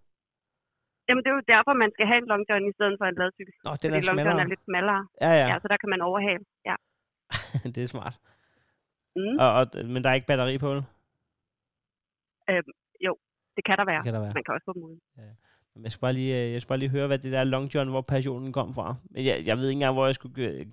[1.08, 3.18] Jamen, det er jo derfor, man skal have en long john i stedet for en
[3.22, 3.54] ladcykel.
[3.68, 4.42] Nå, den er smallere.
[4.46, 5.02] er lidt smallere.
[5.26, 5.36] Ja, Ja.
[5.42, 5.48] ja.
[5.52, 6.44] ja, så der kan man overhale.
[6.70, 6.76] Ja.
[7.76, 8.16] det er smart.
[9.20, 9.36] Mm.
[9.44, 10.84] Og, og, men der er ikke batteri på det?
[13.60, 14.02] Det kan der være.
[14.02, 14.34] Det kan der være.
[14.38, 14.96] Man kan også få dem ud.
[15.76, 17.66] Men Jeg skal bare lige, øh, jeg skal bare lige høre, hvad det der Long
[17.74, 18.88] John, hvor passionen kom fra.
[19.12, 20.36] Men jeg, jeg ved ikke engang, hvor jeg skulle...
[20.40, 20.64] gø-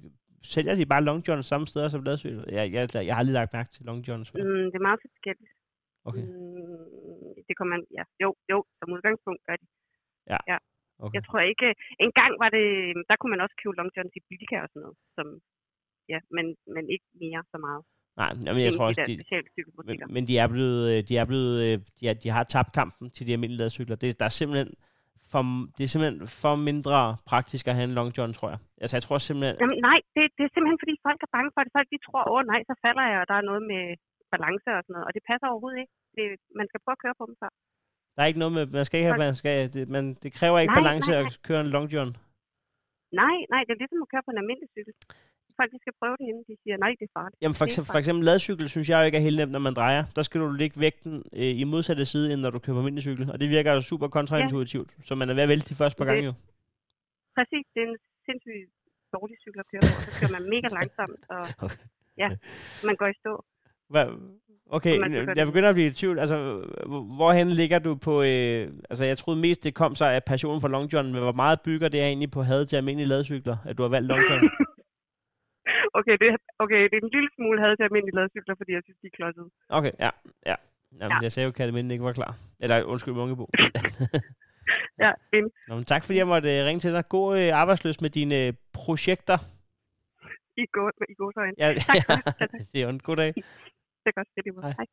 [0.54, 2.44] Sælger de bare Long John samme steder som ladcykel?
[2.58, 4.28] Jeg, jeg, jeg har lige lagt mærke til Long Johns.
[4.34, 5.50] Mm, det er meget forskelligt.
[6.08, 8.04] Okay, Mm, det kommer man, ja.
[8.22, 9.68] Jo, jo, som udgangspunkt gør det.
[11.04, 11.14] okay.
[11.16, 11.68] Jeg tror ikke...
[12.04, 12.66] En gang var det...
[13.08, 14.96] Der kunne man også købe long johns i Bilka og sådan noget.
[15.16, 15.26] Som,
[16.12, 17.82] ja, men, men ikke mere så meget.
[18.20, 19.14] Nej, jamen, jeg End tror også, de,
[19.88, 22.70] men, men de er blevet, øh, de er blevet, øh, de, er, de har tabt
[22.80, 23.96] kampen til de almindelige ladcykler.
[23.96, 24.68] Det, der er simpelthen
[25.36, 25.42] for,
[25.76, 26.96] det er simpelthen for mindre
[27.30, 28.60] praktisk at have en Long John, tror jeg.
[28.82, 31.60] Altså, jeg tror simpelthen, Jamen, nej, det, det er simpelthen fordi folk er bange for
[31.64, 31.70] det.
[31.76, 33.84] Folk de tror, åh nej, så falder jeg, og der er noget med
[34.34, 35.06] balance og sådan noget.
[35.08, 35.94] Og det passer overhovedet ikke.
[36.16, 36.24] Det,
[36.60, 37.50] man skal prøve at køre på dem før.
[38.14, 40.58] der er ikke noget med, man skal ikke have, man skal, det, man, det kræver
[40.62, 42.10] ikke Nej, balance nej, at køre en Long John.
[43.22, 44.94] Nej, nej, det er ligesom at køre på en almindelig cykel.
[45.60, 47.38] Folk de skal prøve det, inden de siger, nej, det er farligt.
[47.42, 49.74] Jamen for, eksempel, for eksempel ladcykel, synes jeg jo ikke er helt nemt, når man
[49.80, 50.02] drejer.
[50.16, 53.02] Der skal du lægge vægten øh, i modsatte side, end når du kører på almindelig
[53.02, 53.30] cykel.
[53.32, 54.90] Og det virker jo super kontraintuitivt.
[55.08, 56.32] Så man er ved at vælte de første par gange jo.
[57.36, 57.96] Præcis, det er en
[58.26, 58.70] sindssygt
[59.14, 60.00] dårlig cykel at køre på.
[60.06, 61.82] Så kører man mega langsomt, og Okay.
[62.22, 62.28] ja,
[62.88, 63.44] man går i stå.
[63.88, 64.06] Hvad,
[64.70, 64.94] Okay,
[65.36, 66.18] jeg begynder at blive i tvivl.
[66.18, 66.36] Altså,
[66.86, 68.22] hvor- hvorhen ligger du på...
[68.22, 71.32] Øh, altså, jeg troede mest, det kom sig af passionen for Long John, men hvor
[71.32, 74.40] meget bygger det egentlig på had til almindelige ladcykler, at du har valgt Long John?
[75.98, 76.28] Okay, det,
[76.64, 79.16] okay, det er en lille smule had til almindelige ladcykler, fordi jeg synes, de er
[79.18, 79.48] klodsede.
[79.78, 80.10] Okay, ja.
[80.50, 80.56] ja.
[81.00, 81.18] Jamen, Ja.
[81.22, 82.32] Jeg sagde jo, at Katteminde ikke var klar.
[82.62, 83.44] Eller undskyld, Munkebo.
[85.04, 85.50] Ja, enig.
[85.68, 87.08] Nå, men tak fordi jeg måtte øh, ringe til dig.
[87.08, 89.38] God øh, arbejdsløs med dine øh, projekter.
[90.56, 91.96] I går, i går så Ja, Tak.
[92.40, 92.50] Ja, tak.
[92.72, 93.32] det er en god dag.
[93.34, 94.28] Det er godt.
[94.34, 94.60] Det er.
[94.62, 94.74] Hej.
[94.78, 94.86] Hej.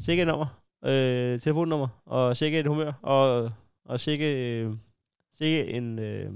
[0.00, 0.48] Sikke et nummer.
[0.84, 1.88] Øh, telefonnummer.
[2.06, 2.92] Og sikke et humør.
[3.02, 3.50] Og,
[3.84, 4.28] og sikke,
[4.62, 4.72] øh,
[5.32, 5.98] sikke en...
[5.98, 6.30] Øh,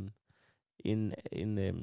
[0.85, 1.75] en, en øh,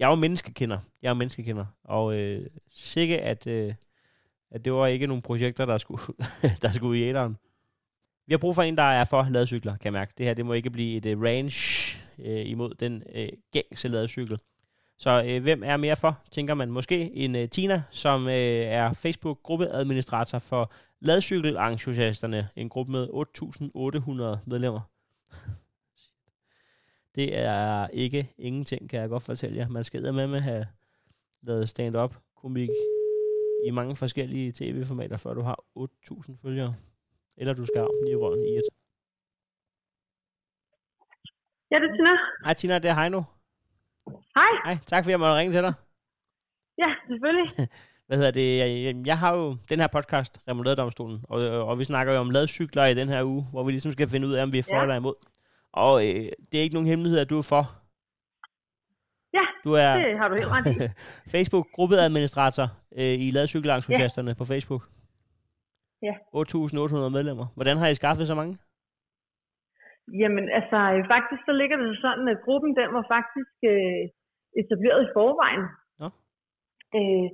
[0.00, 0.78] jeg er jo menneskekender.
[1.02, 1.66] Jeg er menneskekender.
[1.84, 3.74] Og øh, sikke, at, øh,
[4.50, 6.02] at det var ikke nogle projekter, der skulle,
[6.62, 7.36] der skulle i æderen.
[8.26, 10.12] Vi har brug for en, der er for ladcykler, kan jeg mærke.
[10.18, 11.56] Det her det må ikke blive et uh, range
[12.18, 14.38] øh, imod den øh, gængse ladecykel.
[14.98, 18.92] Så øh, hvem er mere for, tænker man måske, en øh, Tina, som øh, er
[18.92, 24.80] Facebook-gruppeadministrator for ladcykelentusiasterne, en gruppe med 8.800 medlemmer.
[27.14, 29.68] Det er ikke ingenting, kan jeg godt fortælle jer.
[29.68, 30.66] Man skal med med have
[31.42, 32.68] lavet stand-up komik
[33.66, 36.74] i mange forskellige tv-formater, før du har 8.000 følgere.
[37.36, 38.62] Eller du skal armen i røven i et.
[41.70, 42.10] Ja, det er Tina.
[42.44, 43.22] Hej Tina, det er Heino.
[44.34, 44.52] Hej.
[44.64, 45.72] Hej, tak fordi jeg måtte ringe til dig.
[46.78, 47.68] Ja, selvfølgelig.
[48.06, 48.58] Hvad hedder det?
[48.58, 52.84] Jeg, jeg har jo den her podcast, Remouladedomstolen, og, og vi snakker jo om ladcykler
[52.86, 54.76] i den her uge, hvor vi ligesom skal finde ud af, om vi er for
[54.76, 54.82] Ja.
[54.82, 55.14] eller imod.
[55.72, 57.64] Og øh, det er ikke nogen hemmelighed, at du er for.
[59.38, 60.76] Ja, Du er det har du helt ret i.
[61.34, 62.66] Facebook-gruppeadministrator
[63.00, 64.38] øh, i ladcykelentusiasterne ja.
[64.40, 64.82] på Facebook.
[66.06, 66.14] Ja.
[66.36, 67.46] 8.800 medlemmer.
[67.56, 68.54] Hvordan har I skaffet så mange?
[70.22, 74.02] Jamen, altså, øh, faktisk så ligger det sådan, at gruppen, den var faktisk øh,
[74.60, 75.64] etableret i forvejen.
[76.00, 76.08] Nå.
[76.98, 77.28] Øh,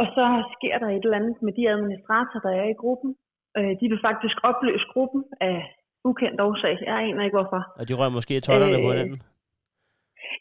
[0.00, 3.10] og så sker der et eller andet med de administratorer, der er i gruppen.
[3.58, 5.56] Øh, de vil faktisk opløse gruppen af
[6.10, 6.74] ukendt årsag.
[6.88, 7.60] Jeg aner ikke, hvorfor.
[7.80, 9.20] Og de rører måske tollerne øh, på hinanden.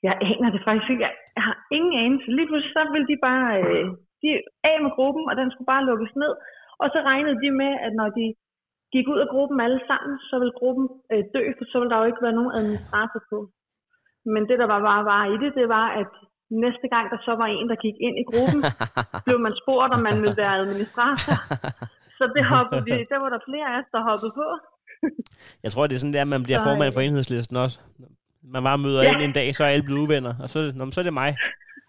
[0.08, 1.04] Jeg aner det faktisk ikke.
[1.38, 2.28] Jeg har ingen anelse.
[2.38, 3.86] Lige pludselig så ville de bare øh,
[4.22, 4.30] de
[4.72, 6.34] af med gruppen, og den skulle bare lukkes ned.
[6.82, 8.26] Og så regnede de med, at når de
[8.94, 12.00] gik ud af gruppen alle sammen, så ville gruppen øh, dø, for så ville der
[12.02, 13.40] jo ikke være nogen administrator på.
[14.34, 16.12] Men det, der var bare var i det, det var, at
[16.66, 18.62] næste gang der så var en, der gik ind i gruppen,
[19.26, 21.36] blev man spurgt, om man ville være administrator.
[22.18, 24.48] Så det hoppede de, der var der flere af os, der hoppede på.
[25.64, 27.80] Jeg tror, det er sådan, der, at man bliver Så, formand for enhedslisten også.
[28.44, 29.14] Man bare møder Ja.
[29.14, 31.36] ind en dag, så er alle blevet uvenner, og så, nå, så er det mig.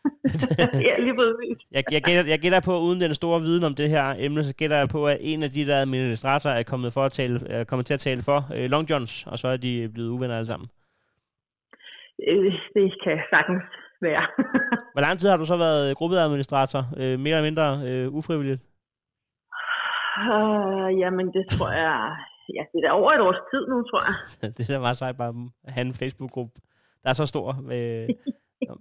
[0.88, 1.58] ja, lige præcis.
[1.72, 4.54] Jeg, jeg, gætter, jeg gætter på, uden den store viden om det her emne, så
[4.54, 7.64] gætter jeg på, at en af de der administratorer er kommet, for at tale, er
[7.64, 10.46] kommet til at tale for øh, Long Johns, og så er de blevet uvenner alle
[10.46, 10.68] sammen.
[12.28, 13.62] Øh, det kan sagtens
[14.02, 14.24] være.
[14.94, 16.82] Hvor lang tid har du så været gruppeadministrator?
[16.96, 18.60] Øh, mere eller mindre øh, ufrivilligt?
[20.32, 22.16] Uh, jamen, det tror jeg...
[22.56, 24.14] Ja, det er over et års tid nu, tror jeg.
[24.56, 25.32] det er da meget sejt bare
[25.66, 26.54] at have en Facebook-gruppe,
[27.02, 27.48] der er så stor.
[27.74, 28.08] Øh,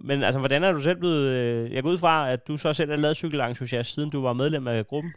[0.08, 1.24] men altså, hvordan er du selv blevet...
[1.38, 4.34] Øh, jeg går ud fra, at du så selv er lavet cykelentusiast, siden du var
[4.42, 5.12] medlem af gruppen.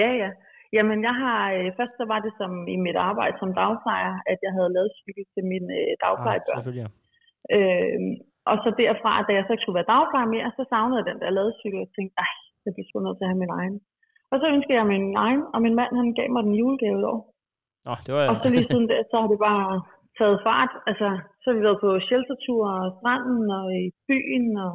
[0.00, 0.30] Ja, ja.
[0.76, 1.40] Jamen, jeg har...
[1.56, 4.90] Øh, først så var det som i mit arbejde som dagplejer, at jeg havde lavet
[5.00, 6.56] cykel til mine øh, dagplejebørn.
[6.56, 7.56] Ah, selvfølgelig, ja.
[7.56, 8.00] Øh,
[8.50, 11.20] og så derfra, da jeg så ikke skulle være dagplejer mere, så savnede jeg den
[11.22, 12.32] der ladecykel, og tænkte, ej,
[12.64, 13.76] jeg bliver sgu nødt til at have min egen.
[14.32, 17.04] Og så ønskede jeg min egen, og min mand, han gav mig den julegave i
[17.12, 17.20] år.
[17.86, 18.22] Nå, det var...
[18.30, 19.68] Og så lige siden der, så har det bare
[20.18, 20.72] taget fart.
[20.90, 21.08] Altså,
[21.40, 24.72] så har vi været på sheltertur og stranden og i byen, og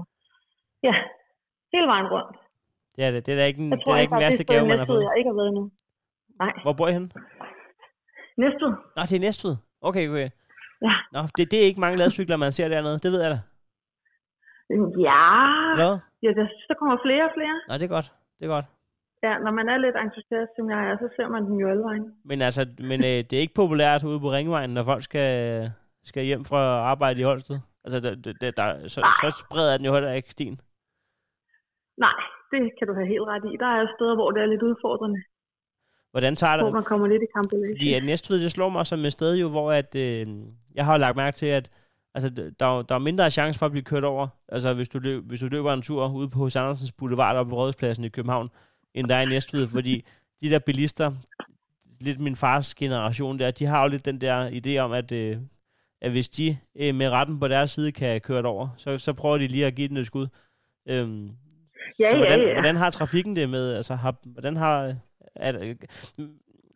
[0.88, 0.95] ja,
[1.74, 2.36] hele vejen rundt.
[2.95, 3.26] Det er, det.
[3.26, 5.04] det er da ikke, en- Jeg det er ikke, den værste gave, man har fået.
[5.08, 5.64] jeg ikke har været endnu.
[6.43, 7.10] Nej, Hvor bor I henne?
[8.43, 8.72] Næstved.
[8.95, 9.56] Nå, det er Næstved.
[9.89, 10.30] Okay, okay.
[10.88, 10.93] Ja.
[11.16, 12.99] Nå, det, det er ikke mange ladcykler, man ser dernede.
[13.04, 13.39] Det ved jeg da.
[15.08, 15.22] Ja,
[15.80, 15.93] Hvad?
[16.24, 17.56] ja der, der kommer flere og flere.
[17.70, 18.08] Nå, det er godt.
[18.39, 18.66] Det er godt.
[19.24, 21.84] Ja, når man er lidt entusiast, som jeg er, så ser man den jo alle
[21.84, 22.06] vejen.
[22.26, 22.62] Men altså,
[22.92, 25.30] men, øh, det er ikke populært ude på Ringvejen, når folk skal,
[26.04, 26.62] skal hjem fra
[26.92, 27.60] arbejde i Holsted.
[27.84, 30.56] Altså, der, der, der, så, så spreder den jo heller ikke stien.
[32.06, 32.18] Nej,
[32.52, 33.54] det kan du have helt ret i.
[33.64, 35.20] Der er steder, hvor det er lidt udfordrende,
[36.14, 36.74] Hvordan tager hvor det?
[36.74, 37.74] man kommer lidt i kampolage.
[37.76, 40.28] Fordi at Næstved, det slår mig som et sted jo, hvor at, øh,
[40.76, 41.70] jeg har lagt mærke til, at
[42.16, 45.00] altså, der, er der er mindre chance for at blive kørt over, altså hvis du,
[45.00, 48.10] løb, hvis du løber en tur ude på Hos Andersens Boulevard oppe ved Rådhuspladsen i
[48.10, 48.50] København,
[48.94, 50.06] end der er i Næstved, fordi
[50.41, 51.12] de der bilister,
[52.00, 55.38] lidt min fars generation der, de har jo lidt den der idé om, at, øh,
[56.02, 59.14] at hvis de øh, med retten på deres side kan køre det over, så, så
[59.14, 60.28] prøver de lige at give den et skud.
[60.89, 61.32] Øhm,
[62.00, 62.54] Ja, så hvordan, ja, ja.
[62.54, 64.96] hvordan har trafikken det med, altså har, hvordan har,
[65.36, 65.74] er,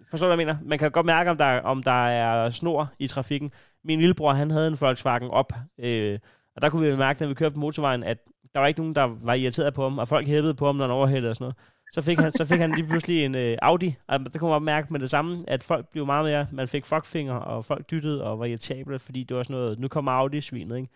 [0.10, 0.70] forstår du, hvad jeg mener?
[0.70, 3.52] Man kan godt mærke, om der, om der er snor i trafikken.
[3.84, 6.20] Min lillebror, han havde en Volkswagen op, øh,
[6.56, 8.18] og der kunne vi mærke, når vi kørte på motorvejen, at
[8.54, 10.84] der var ikke nogen, der var irriteret på ham, og folk hæppede på ham, når
[10.84, 11.56] han overhældede og sådan noget.
[11.96, 14.64] Så fik han, så fik han lige pludselig en øh, Audi, og der kunne man
[14.74, 18.20] mærke med det samme, at folk blev meget mere, man fik fuckfinger, og folk dyttede
[18.28, 20.90] og var irritable, fordi det var sådan noget, nu kommer Audi-svinet, ikke?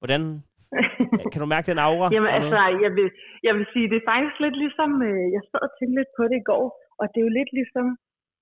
[0.00, 0.22] Hvordan,
[1.32, 2.08] kan du mærke den aura?
[2.14, 3.08] Jamen altså, jeg vil,
[3.46, 6.22] jeg vil sige, det er faktisk lidt ligesom, øh, jeg sad og tænkte lidt på
[6.30, 6.64] det i går,
[7.00, 7.86] og det er jo lidt ligesom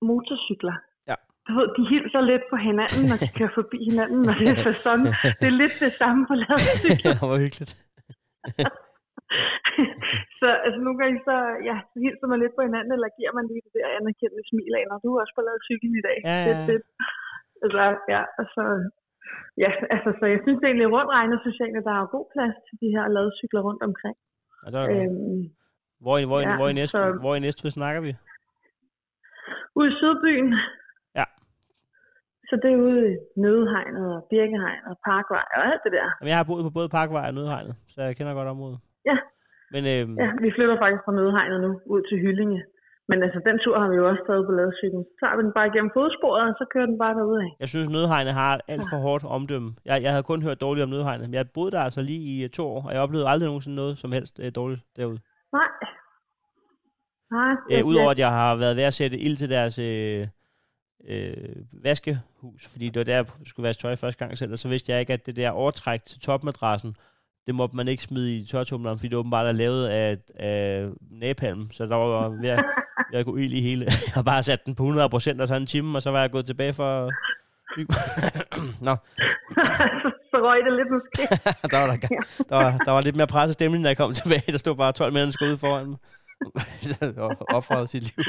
[0.09, 0.75] motorcykler.
[1.09, 1.15] Ja.
[1.47, 4.57] Du ved, de hilser lidt på hinanden, når de kører forbi hinanden, når det er
[4.69, 4.99] sæson.
[5.39, 7.13] Det er lidt det samme på ladcykler.
[7.19, 7.73] det var hyggeligt.
[10.39, 11.35] så altså, nogle gange så,
[11.69, 14.71] ja, så hilser man lidt på hinanden, eller giver man lige det der anerkendende smil
[14.79, 16.17] af, når du er også på lavet cykel i dag.
[16.29, 16.67] Ja, Det ja, er ja.
[16.71, 16.85] fedt.
[17.63, 18.63] Altså, ja, altså,
[19.63, 22.55] ja, altså, så jeg synes egentlig, rundt regnet, synes jeg egentlig, der er god plads
[22.67, 24.15] til de her ladcykler rundt omkring.
[24.61, 24.97] Ja, det var godt.
[24.97, 25.41] Øhm,
[26.03, 28.11] Hvor, i, hvor, i, ja, hvor, i næste, så- hvor i næste snakker vi?
[29.79, 30.49] ude i Sydbyen.
[31.19, 31.25] Ja.
[32.49, 36.07] Så det er ude i Nødehegnet og Birkehegnet og Parkvej og alt det der.
[36.19, 38.79] Jamen, jeg har boet på både Parkvej og Nødhegnet, så jeg kender godt området.
[39.09, 39.17] Ja.
[39.73, 42.59] Men øhm, Ja, vi flytter faktisk fra Nødehegnet nu ud til Hyllinge.
[43.09, 45.03] Men altså, den tur har vi jo også taget på ladcyklen.
[45.09, 47.43] Så tager vi den bare igennem fodsporet, og så kører den bare derudad.
[47.63, 49.69] jeg synes, Nødhegnet har alt for hårdt omdømme.
[49.85, 52.43] Jeg, jeg havde kun hørt dårligt om Nødhegnet, men jeg boede der altså lige i
[52.43, 55.19] øh, to år, og jeg oplevede aldrig nogensinde noget som helst øh, dårligt derude.
[55.57, 55.69] Nej.
[57.37, 57.53] Nej.
[57.71, 60.27] Øh, Udover at jeg har været ved at sætte ild til deres øh,
[61.09, 64.69] øh, vaskehus, fordi det var der, jeg skulle vaske tøj første gang selv, og så
[64.69, 66.95] vidste jeg ikke, at det der overtræk til topmadrassen,
[67.47, 71.71] det måtte man ikke smide i tørtumleren, fordi det åbenbart er lavet af, af napalm,
[71.71, 72.65] så der var ved at,
[73.11, 73.85] ved at gå ild i hele.
[73.85, 76.21] Jeg har bare sat den på 100 procent og så en time, og så var
[76.21, 77.11] jeg gået tilbage for...
[78.87, 78.95] Nå,
[80.31, 81.21] så røg det lidt måske.
[81.71, 82.07] der var, der,
[82.49, 84.51] der, var, der var lidt mere presset stemning, da jeg kom tilbage.
[84.51, 85.97] Der stod bare 12 mennesker ude foran mig.
[87.17, 88.25] og offrede sit liv.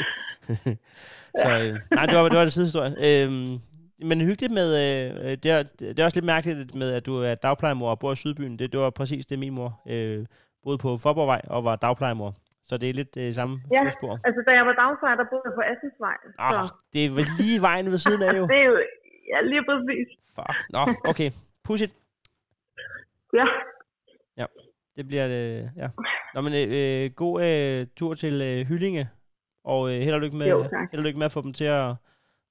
[1.42, 2.94] så øh, nej, det var, det var en sidehistorie.
[2.98, 3.60] Øhm,
[4.02, 7.34] men hyggeligt med, øh, det, er, det er også lidt mærkeligt med, at du er
[7.34, 8.58] dagplejemor og bor i Sydbyen.
[8.58, 10.26] Det, det var præcis det, min mor øh,
[10.62, 12.34] boede på Forborgvej og var dagplejemor.
[12.64, 13.84] Så det er lidt øh, samme Ja.
[13.84, 14.18] fodspor.
[14.24, 16.16] altså, da jeg var dagplejer, der boede jeg på Assensvej.
[16.38, 18.42] Ah, Så det er lige vejen ved siden af jo.
[18.52, 18.76] det er jo,
[19.32, 20.08] ja, lige præcis.
[20.34, 20.70] Fuck.
[20.70, 20.80] Nå,
[21.10, 21.30] okay.
[21.64, 21.92] Pudsigt.
[24.36, 24.46] Ja,
[24.96, 25.88] Det bliver det, ja.
[26.34, 29.08] Nå, men øh, øh, god øh, tur til øh, Hyllinge,
[29.64, 31.64] og øh, held og lykke med, Jo, held og lykke med at få dem til
[31.64, 31.94] at,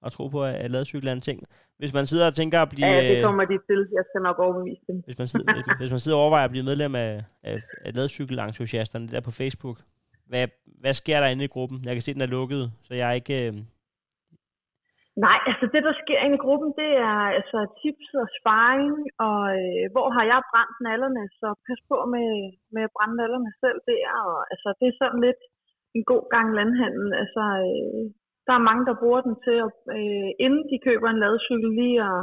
[0.06, 1.39] at tro på, at, at ladcykler er en ting.
[1.80, 3.80] Hvis man sidder og tænker at blive, ja, det øh, kommer de til.
[3.98, 4.98] Jeg skal nok overbevise dem.
[5.06, 7.12] hvis, man sidder, hvis, man- hvis man sidder og overvejer at blive medlem af,
[7.43, 9.78] af, af ladcykelentusiasterne der på Facebook,
[10.30, 10.48] hvad,
[10.82, 11.78] hvad sker der inde i gruppen?
[11.88, 13.38] Jeg kan se, den er lukket, så jeg er ikke...
[13.48, 13.54] Øh,
[15.28, 18.93] Nej, altså det, der sker inde i gruppen, det er altså tips og sparring,
[19.28, 22.30] og øh, hvor har jeg brændt nallerne, så pas på med,
[22.76, 24.06] med at brænde nallerne selv der.
[24.30, 25.41] Og, altså det er sådan lidt
[25.98, 27.08] en god gang landhandel.
[27.22, 28.04] Altså, øh,
[28.48, 31.98] der er mange, der bruger den til, at, øh, inden de køber en ladcykel, lige
[32.12, 32.20] at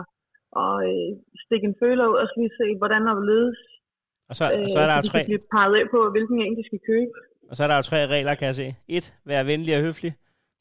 [0.63, 1.11] og, øh,
[1.45, 3.59] stikke en føler ud og så lige se, hvordan der vil ledes.
[4.29, 5.99] og, så, og så er der så jo de tre, kan blive peget af på,
[6.15, 7.13] hvilken en de skal købe.
[7.51, 8.69] og så er der jo tre regler, kan jeg se.
[8.97, 10.13] Et, vær venlig og høflig.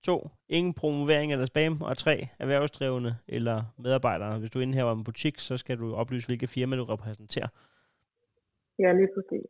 [0.10, 0.18] To,
[0.58, 1.82] ingen promovering eller spam.
[1.82, 4.40] Og tre, erhvervsdrivende eller medarbejdere.
[4.40, 7.50] Hvis du indhæver en butik, så skal du oplyse, hvilke firma du repræsenterer.
[8.80, 9.46] Ja, lige præcis.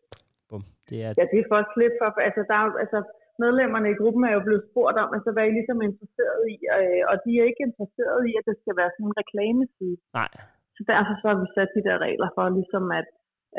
[0.49, 0.64] Bum.
[0.89, 2.99] Det er, Ja, det er først lidt for, altså, der er, altså
[3.43, 6.55] medlemmerne i gruppen er jo blevet spurgt om, altså hvad er I ligesom interesseret i,
[6.77, 9.97] øh, og de er ikke interesseret i, at det skal være sådan en reklameside.
[10.19, 10.31] nej,
[10.75, 13.07] Så derfor så har vi sat de der regler for, ligesom at,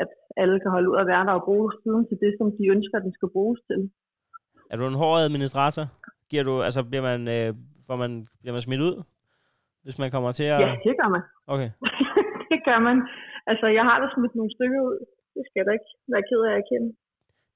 [0.01, 0.09] at
[0.41, 2.97] alle kan holde ud at være der og bruge siden til det, som de ønsker,
[3.05, 3.79] den skal bruges til.
[4.71, 5.85] er du en hård administrator?
[6.29, 7.49] Giver du, altså bliver man, øh,
[7.87, 8.11] får man,
[8.41, 8.95] bliver man smidt ud,
[9.83, 10.59] hvis man kommer til at...
[10.65, 11.23] Ja, det gør man.
[11.53, 11.69] Okay.
[12.51, 12.97] det gør man.
[13.51, 14.97] Altså, jeg har da smidt nogle stykker ud.
[15.35, 16.89] Det skal jeg da ikke være ked af at erkende.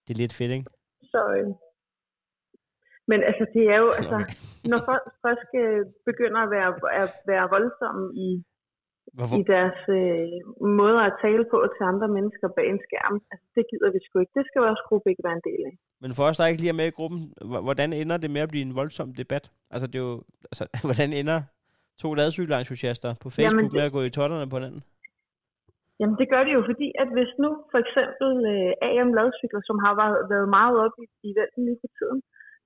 [0.05, 0.67] Det er lidt fedt, ikke?
[1.13, 1.47] Så, øh,
[3.10, 4.18] men altså, det er jo, altså,
[4.72, 6.70] når folk først øh, begynder at være,
[7.03, 8.30] at være voldsomme i,
[9.18, 9.36] Hvorfor?
[9.39, 10.38] i deres øh,
[10.82, 14.16] måder at tale på til andre mennesker bag en skærm, altså, det gider vi sgu
[14.20, 14.36] ikke.
[14.39, 15.76] Det skal vores gruppe ikke være en del af.
[16.03, 17.20] Men for os, der ikke lige er med i gruppen,
[17.68, 19.45] hvordan ender det med at blive en voldsom debat?
[19.74, 20.18] Altså, det er jo,
[20.51, 21.39] altså, hvordan ender
[22.03, 24.84] to ladcykelentusiaster på Facebook det- med at gå i totterne på hinanden?
[26.01, 29.78] Jamen det gør de jo, fordi at hvis nu for eksempel øh, AM ladcykler, som
[29.86, 32.20] har været, været meget op i, i vælten lige for tiden,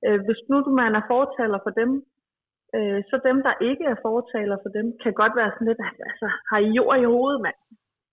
[0.07, 1.89] øh, hvis nu man er fortaler for dem,
[2.77, 6.27] øh, så dem, der ikke er fortaler for dem, kan godt være sådan lidt, altså
[6.49, 7.59] har I jord i hovedet, mand?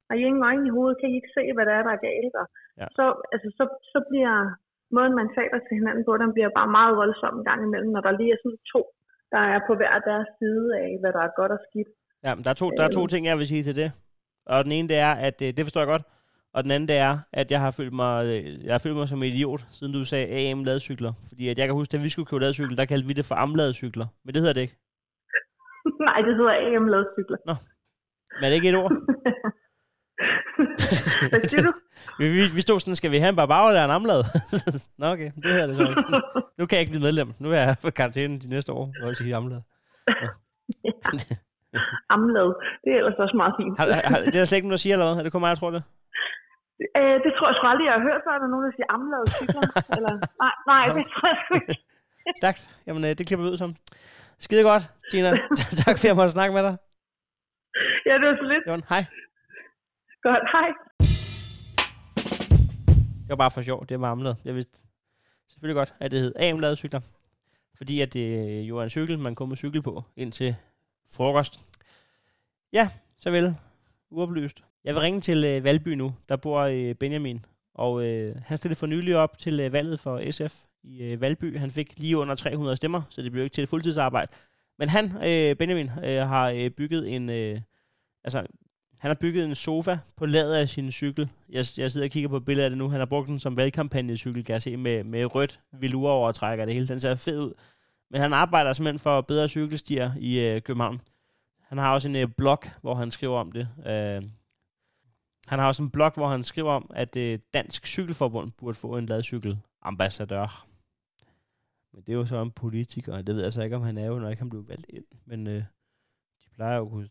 [0.09, 0.97] Har I ingen øjne i hovedet?
[1.01, 2.35] Kan I ikke se, hvad der er, der er galt?
[2.43, 2.47] Og
[2.81, 2.87] Ja.
[2.99, 4.35] så, altså, så, så bliver
[4.97, 8.01] måden, man taler til hinanden på, den bliver bare meget voldsom en gang imellem, når
[8.07, 8.83] der lige er sådan to,
[9.33, 11.91] der er på hver deres side af, hvad der er godt og skidt.
[12.25, 13.09] Ja, men der er, to, der er to Øh.
[13.09, 13.89] ting, jeg vil sige til det.
[14.47, 16.05] Og den ene, det er, at øh, det forstår jeg godt.
[16.55, 19.09] Og den anden, det er, at jeg har følt mig, øh, jeg har følt mig
[19.09, 21.13] som en idiot, siden du sagde AM ladcykler.
[21.29, 23.35] Fordi at jeg kan huske, at vi skulle købe ladcykler, der kaldte vi det for
[23.35, 24.07] amladcykler.
[24.25, 24.77] Men det hedder det ikke.
[26.07, 27.37] Nej, det hedder AM ladcykler.
[28.37, 28.93] Men er det ikke et ord?
[31.31, 31.73] Hvad siger du?
[32.19, 34.21] vi, vi, vi stod sådan, skal vi have en barbar eller en amlad?
[34.99, 36.03] Nå okay, det hedder det så ikke.
[36.59, 37.29] Nu kan jeg ikke blive medlem.
[37.39, 39.61] Nu er jeg på karantæne de næste år, hvor jeg sige amlad.
[42.15, 42.49] Amlad.
[42.85, 43.79] Det er ellers også meget fint.
[43.79, 45.19] Har, har, det er der slet ikke nogen, der siger eller hvad?
[45.19, 45.83] Er det kun mig, jeg tror det?
[46.99, 49.23] Øh, det tror jeg sgu aldrig, jeg har hørt før, når nogen der siger amlad
[49.39, 49.63] cykler.
[49.97, 50.13] Eller,
[50.43, 51.75] nej, nej, det tror jeg sgu ikke.
[52.41, 52.63] Stærkt.
[52.87, 53.71] Jamen, øh, det klipper vi ud som.
[54.39, 55.31] Skide godt, Tina.
[55.85, 56.77] tak for, at jeg måtte snakke med dig.
[58.07, 58.65] Ja, det var så lidt.
[58.67, 59.03] Jon, hej.
[60.27, 60.69] Godt, hej.
[63.23, 63.87] Det var bare for sjov.
[63.87, 64.37] Det var amlet.
[64.45, 64.79] Jeg vidste
[65.49, 67.01] selvfølgelig godt, at det hed AM-lavede cykler.
[67.77, 68.25] Fordi at det
[68.63, 70.57] jo er en cykel, man kommer cykel på indtil
[71.17, 71.61] frokost.
[72.73, 73.57] Ja, så vel.
[74.11, 74.65] Uoplyst.
[74.85, 76.15] Jeg vil ringe til øh, Valby nu.
[76.29, 77.45] Der bor øh, Benjamin.
[77.75, 81.59] Og øh, han stillede for nylig op til øh, valget for SF i øh, Valby.
[81.59, 84.33] Han fik lige under 300 stemmer, så det blev ikke til et fuldtidsarbejde.
[84.79, 87.31] Men han, øh, Benjamin, øh, har øh, bygget en...
[87.31, 87.61] Øh,
[88.25, 88.47] altså,
[88.99, 91.29] han har bygget en sofa på ladet af sin cykel.
[91.49, 92.89] Jeg, jeg sidder og kigger på billedet af det nu.
[92.89, 96.87] Han har brugt den som valgkampagnecykel, kan jeg se, med, med rødt velurovertrækker det hele.
[96.87, 97.53] Den ser fed ud.
[98.11, 101.01] Men han arbejder simpelthen for bedre cykelstier i øh, København.
[101.69, 103.69] Han har også en øh, blog, hvor han skriver om det.
[103.87, 104.23] Øh,
[105.51, 108.97] han har også en blog, hvor han skriver om, at øh, Dansk Cykelforbund burde få
[108.97, 110.67] en ladcykelambassadør.
[111.93, 113.99] Men det er jo så en politiker, og det ved jeg så ikke, om han
[113.99, 115.05] er jo, når ikke han blev valgt ind.
[115.25, 115.63] Men øh,
[116.43, 117.09] de plejer jo at kunne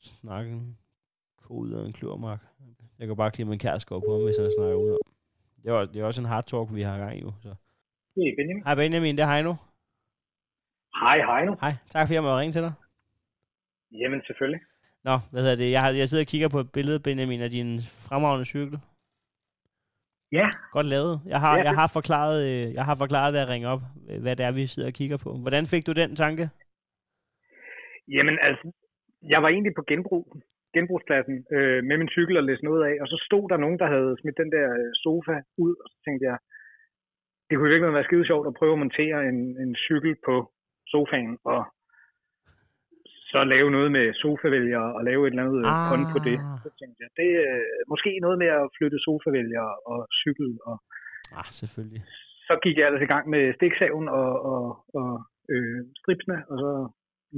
[0.00, 0.78] snakke en
[1.42, 2.40] ko ud af en kløvermark.
[2.98, 4.98] Jeg kan bare klippe en kærskov på ham, hvis han snakker ud om.
[5.62, 7.32] Det er, også, det er også en hard talk, vi har gang i jo.
[7.42, 7.54] Så.
[8.14, 8.62] Det er Benjamin.
[8.64, 9.54] Hej Benjamin, det er Heino.
[10.94, 11.56] Hej, nu.
[11.60, 12.72] Hej, tak fordi jeg måtte ringe til dig.
[13.92, 14.60] Jamen, selvfølgelig.
[15.08, 15.70] Nå, hvad hedder det?
[15.70, 17.70] Jeg, har, jeg sidder og kigger på et billede, Benjamin, af din
[18.08, 18.78] fremragende cykel.
[20.32, 21.14] Ja, Godt lavet.
[21.32, 24.22] Jeg har, Ja, jeg har forklaret, øh, jeg har forklaret, da jeg ringer op, øh,
[24.22, 25.30] hvad det er, vi sidder og kigger på.
[25.44, 26.44] Hvordan fik du den tanke?
[28.08, 28.72] jamen altså,
[29.32, 30.24] jeg var egentlig på genbrug,
[30.74, 33.88] genbrugspladsen øh, med min cykel og læste noget af, og så stod der nogen, der
[33.94, 36.36] havde smidt den der øh, sofa ud, og så tænkte jeg,
[37.46, 40.34] det kunne i virkeligheden være skide sjovt at prøve at montere en, en cykel på
[40.92, 41.60] sofaen, og
[43.34, 45.72] så lave noget med sofavælger og lave et eller andet Ah.
[45.80, 45.86] ah.
[45.92, 46.36] hånd på det.
[46.64, 50.76] Så tænkte jeg, det er øh, måske noget med at flytte sofavælger og cykel, og
[51.40, 52.02] Ah, selvfølgelig.
[52.48, 54.62] så gik jeg ellers i gang med stiksaven og, og,
[55.00, 55.10] og
[55.52, 56.70] øh, stripsene, og så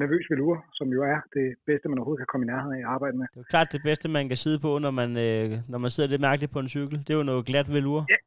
[0.02, 2.92] nervøs velure, som jo er det bedste, man overhovedet kan komme i nærheden af at
[2.96, 3.26] arbejde med.
[3.34, 6.10] Det er klart det bedste, man kan sidde på, når man, øh, når man sidder
[6.10, 6.96] lidt mærkeligt på en cykel.
[7.04, 8.00] Det er jo noget glat velur.
[8.12, 8.18] Ja.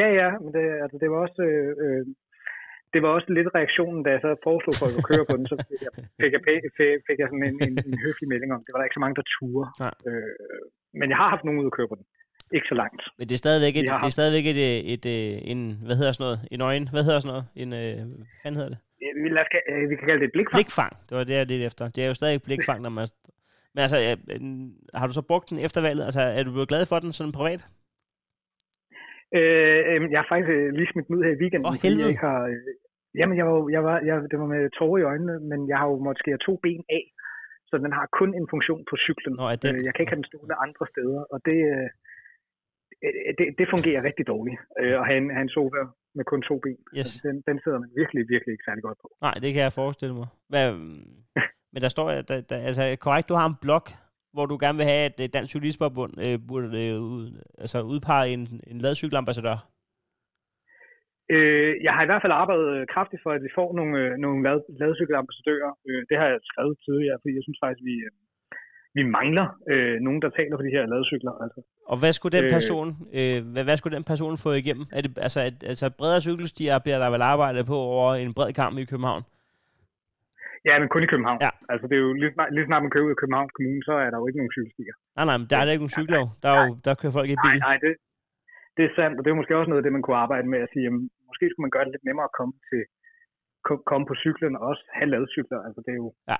[0.00, 1.42] Ja, ja, men det, altså, det var også...
[1.52, 2.02] Øh, øh,
[2.94, 5.56] det var også lidt reaktionen, da jeg så foreslog folk at køre på den, så
[5.70, 5.92] fik jeg,
[6.22, 6.42] fik jeg,
[7.06, 9.16] fik, jeg sådan en, en, en høflig melding om, det var der ikke så mange,
[9.20, 9.66] der turde.
[10.08, 10.64] Øh,
[11.00, 12.06] men jeg har haft nogen ud at køre på den.
[12.56, 13.02] Ikke så langt.
[13.18, 16.12] Men det er stadigvæk, et, det er stadigvæk et, et, et, et, en, hvad hedder
[16.12, 17.98] sådan noget, en øjen, hvad hedder sådan noget, en, øh,
[18.42, 18.78] hvad hedder det?
[19.04, 20.58] Øh, Vi, lad os, øh, vi kan kalde det et blikfang.
[20.58, 21.84] Blikfang, det var det, jeg lidt efter.
[21.94, 23.06] Det er jo stadig et blikfang, når man...
[23.74, 24.40] Men altså, øh, øh,
[24.98, 26.04] har du så brugt den efter valget?
[26.08, 27.62] Altså, er du blevet glad for den sådan privat?
[29.38, 32.02] Øh, øh, jeg har faktisk øh, lige smidt den ud her i weekenden, fordi helvede.
[32.02, 32.42] jeg ikke har...
[32.52, 32.74] Øh,
[33.18, 35.86] jamen, jeg var, jeg var, jeg, det var med tårer i øjnene, men jeg har
[35.90, 37.04] jo måttet skære to ben af,
[37.68, 39.34] så den har kun en funktion på cyklen.
[39.40, 39.76] Nå, den?
[39.76, 41.88] Øh, jeg kan ikke have den stående andre steder, og det, øh,
[43.04, 44.58] øh, det, det fungerer rigtig dårligt
[45.00, 45.82] at have en, have en sofa
[46.16, 46.78] med kun to ben.
[46.98, 46.98] Yes.
[46.98, 49.08] Altså, den, den sidder man virkelig, virkelig ikke særlig godt på.
[49.26, 50.28] Nej, det kan jeg forestille mig.
[50.52, 50.66] Hvad,
[51.72, 53.86] men der står, der, der, altså korrekt, du har en blog,
[54.34, 57.26] hvor du gerne vil have, at Dansk Cyklistforbund øh, burde øh, ud,
[57.58, 59.73] altså udpege en, en ladcykelambassadør.
[61.34, 64.10] Øh, jeg har i hvert fald arbejdet øh, kraftigt for, at vi får nogle, øh,
[64.24, 65.72] nogle lad, ladcykelambassadører.
[65.88, 68.12] Øh, det har jeg skrevet tidligere, fordi jeg synes faktisk, vi, øh,
[68.96, 71.34] vi mangler øh, nogen, der taler for de her ladcykler.
[71.44, 71.60] Altså.
[71.92, 74.86] Og hvad skulle den person, øh, hvad, hvad skulle den person få igennem?
[74.96, 78.52] Er det, altså, at, altså bredere cykelstier bliver der vel arbejdet på over en bred
[78.60, 79.22] kamp i København?
[80.68, 81.38] Ja, men kun i København.
[81.46, 81.50] Ja.
[81.72, 83.92] Altså, det er jo lige snart, lige snart man kører ud af Københavns Kommune, så
[84.04, 84.94] er der jo ikke nogen cykelstier.
[85.16, 86.26] Nej, nej, men der er der ikke nogen cykelov.
[86.42, 87.58] Der, er jo, der kører folk i Nej, bil.
[87.68, 87.92] nej, det,
[88.76, 90.60] det er sandt, og det er måske også noget af det, man kunne arbejde med
[90.64, 92.82] at sige, jamen, måske skulle man gøre det lidt nemmere at komme til
[93.66, 95.60] ko- komme på cyklen og også have ladcykler.
[95.66, 96.36] Altså, det er jo, Ja.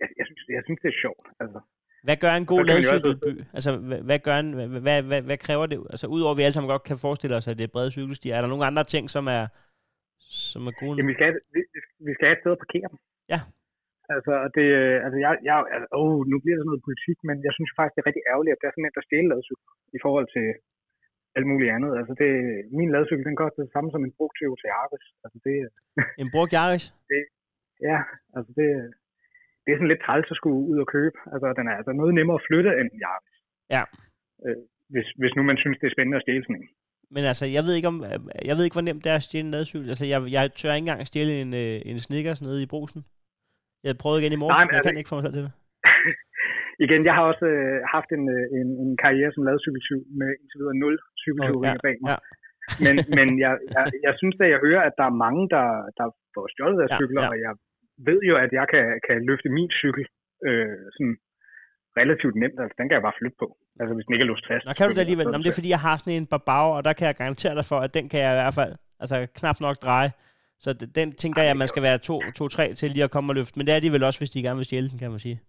[0.00, 1.26] jeg, jeg, synes, jeg synes, det er sjovt.
[1.42, 1.58] Altså,
[2.06, 3.32] Hvad gør en god ladcykelby?
[3.56, 5.78] Altså, hvad, hvad, gør en, hvad, hvad, hvad, hvad kræver det?
[5.94, 8.34] Altså, udover at vi alle sammen godt kan forestille os, at det er brede cykelstier,
[8.34, 9.44] er der nogle andre ting, som er,
[10.52, 10.94] som er gode?
[10.96, 11.60] jamen, vi skal, vi,
[12.06, 12.98] vi skal have et sted at parkere dem.
[13.34, 13.40] Ja.
[14.14, 17.18] Altså, og det, øh, altså jeg, jeg, altså, åh, nu bliver det sådan noget politik,
[17.28, 19.30] men jeg synes faktisk, det er rigtig ærgerligt, at der er sådan en, der stjæler
[19.32, 20.46] ladcykler i forhold til
[21.36, 21.90] alt muligt andet.
[22.00, 22.28] Altså, det,
[22.78, 25.06] min ladcykel, den koster det samme som en brugt Toyota Yaris.
[25.24, 25.54] Altså, det,
[26.22, 26.86] En brugt Yaris?
[27.88, 27.98] Ja,
[28.36, 28.68] altså det,
[29.62, 31.16] det er sådan lidt træls at skulle ud og købe.
[31.32, 33.34] Altså, den er altså noget nemmere at flytte end en Yaris.
[33.74, 33.82] Ja.
[34.46, 34.60] Øh,
[34.92, 36.68] hvis, hvis nu man synes, det er spændende at stjæle sådan en.
[37.14, 37.96] Men altså, jeg ved ikke, om,
[38.48, 39.88] jeg ved ikke hvor nemt det er at stjæle en ladcykel.
[39.88, 43.00] Altså, jeg, jeg tør ikke engang stjæle en, øh, en Snickers nede i brusen.
[43.84, 45.42] Jeg prøvede igen i morges, Nej, men jeg altså- kan ikke få mig selv til
[45.46, 45.52] det.
[46.84, 50.58] Igen, jeg har også øh, haft en, øh, en, en karriere som ladcykeltyv med indtil
[50.60, 52.08] videre nul cykeltyveringer Ja, bag mig.
[52.12, 52.18] ja.
[52.84, 55.66] Men, men jeg, jeg, jeg synes da, jeg hører, at der er mange, der,
[55.98, 57.30] der får stjålet deres Ja, cykler, ja.
[57.32, 57.52] og jeg
[58.08, 60.04] ved jo, at jeg kan, kan løfte min cykel
[60.48, 61.16] øh, sådan
[62.00, 62.58] relativt nemt.
[62.62, 63.48] Altså, den kan jeg bare flytte på.
[63.80, 64.64] Altså, hvis den ikke er låst fast.
[64.66, 65.26] Nå, kan du det alligevel?
[65.26, 67.66] Nå, det er fordi, jeg har sådan en barbag, og der kan jeg garantere dig
[67.70, 68.72] for, at den kan jeg i hvert fald
[69.02, 70.10] altså, knap nok dreje.
[70.64, 73.30] Så den tænker jeg, at man skal være to, to, tre til lige at komme
[73.30, 73.54] og løfte.
[73.58, 75.40] Men det er de vel også, hvis de gerne vil stjæle den, kan man sige.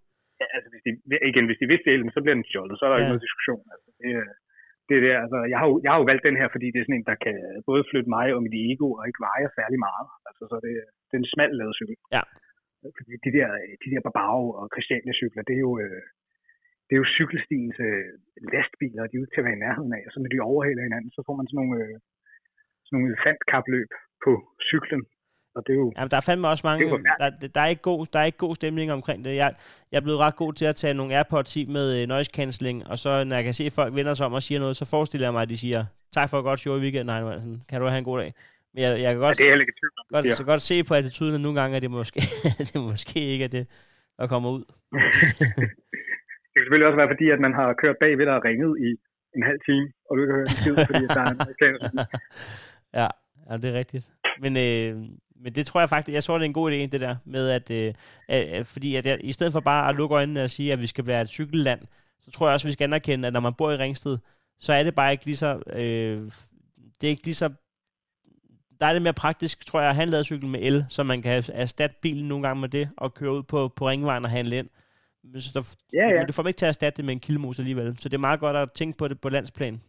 [0.88, 0.92] De,
[1.32, 2.76] igen, hvis de vil stjæle den, så bliver den stjålet.
[2.78, 3.02] Så er der Ja.
[3.04, 3.64] ikke noget diskussion.
[3.76, 4.36] Altså, det, er-
[4.88, 6.80] det er det, altså, jeg, har jo, jeg har jo valgt den her, fordi det
[6.80, 7.36] er sådan en, der kan
[7.70, 10.08] både flytte mig og mit ego, og ikke veje særlig meget.
[10.30, 10.72] Altså, så det,
[11.08, 11.96] det er en smal lavet cykel.
[12.18, 12.24] Ja.
[12.98, 13.48] Fordi de der,
[13.84, 16.02] de der Barbaro og Christiania cykler, det er jo, øh,
[16.88, 18.06] det er jo cykelstils øh,
[18.54, 20.04] lastbiler, og de er ude til at være i nærheden af.
[20.08, 21.96] Og så når de overhaler hinanden, så får man sådan nogle, øh,
[22.86, 23.90] sådan nogle elefantkapløb
[24.26, 24.32] på
[24.70, 25.02] cyklen.
[25.58, 26.86] Og det er jo, Jamen, der er fandme også mange...
[26.86, 27.30] Er.
[27.30, 29.36] Der, der, er ikke god, der er ikke god stemning omkring det.
[29.36, 29.54] Jeg,
[29.92, 32.88] jeg er blevet ret god til at tage nogle AirPods i med øh, noise cancelling,
[32.88, 34.86] og så når jeg kan se, at folk vender sig om og siger noget, så
[34.86, 37.64] forestiller jeg mig, at de siger, tak for et godt show i weekenden, Heino Hansen.
[37.70, 38.34] Kan du have en god dag?
[38.74, 40.84] Men jeg, jeg kan ja, godt, det er ikke tvivl godt, det så godt se
[40.84, 42.22] på attituden, at nogle gange er det måske,
[42.70, 43.68] det måske ikke er det,
[44.18, 44.64] der kommer ud.
[46.50, 48.90] Det kan selvfølgelig også være, fordi at man har kørt bagved dig og ringet i
[49.38, 51.42] en halv time, og du ikke har hørt en skid, fordi at der er en
[51.42, 52.06] amerikaner.
[53.00, 53.08] ja,
[53.48, 54.06] ja, det er rigtigt.
[54.44, 54.94] Men, øh,
[55.40, 57.50] men det tror jeg faktisk, jeg tror, det er en god idé, det der, med
[57.50, 57.94] at, øh,
[58.28, 60.88] at fordi at jeg, i stedet for bare at lukke øjnene og sige, at vi
[60.88, 61.80] skal være et cykelland,
[62.22, 64.18] så tror jeg også, at vi skal anerkende, at når man bor i Ringsted,
[64.60, 66.32] så er det bare ikke lige så, øh,
[67.02, 67.50] det er ikke lige så,
[68.80, 71.22] der er det mere praktisk, tror jeg, at have en ladcykel med el, så man
[71.22, 74.58] kan erstatte bilen nogle gange med det, og køre ud på, på ringvejen og handle
[74.58, 74.70] ind.
[75.24, 76.24] Men Så der, Ja, ja.
[76.24, 78.28] Du får dem ikke til at erstatte det med en kildemus alligevel, så det er
[78.30, 79.82] meget godt at tænke på det på landsplan.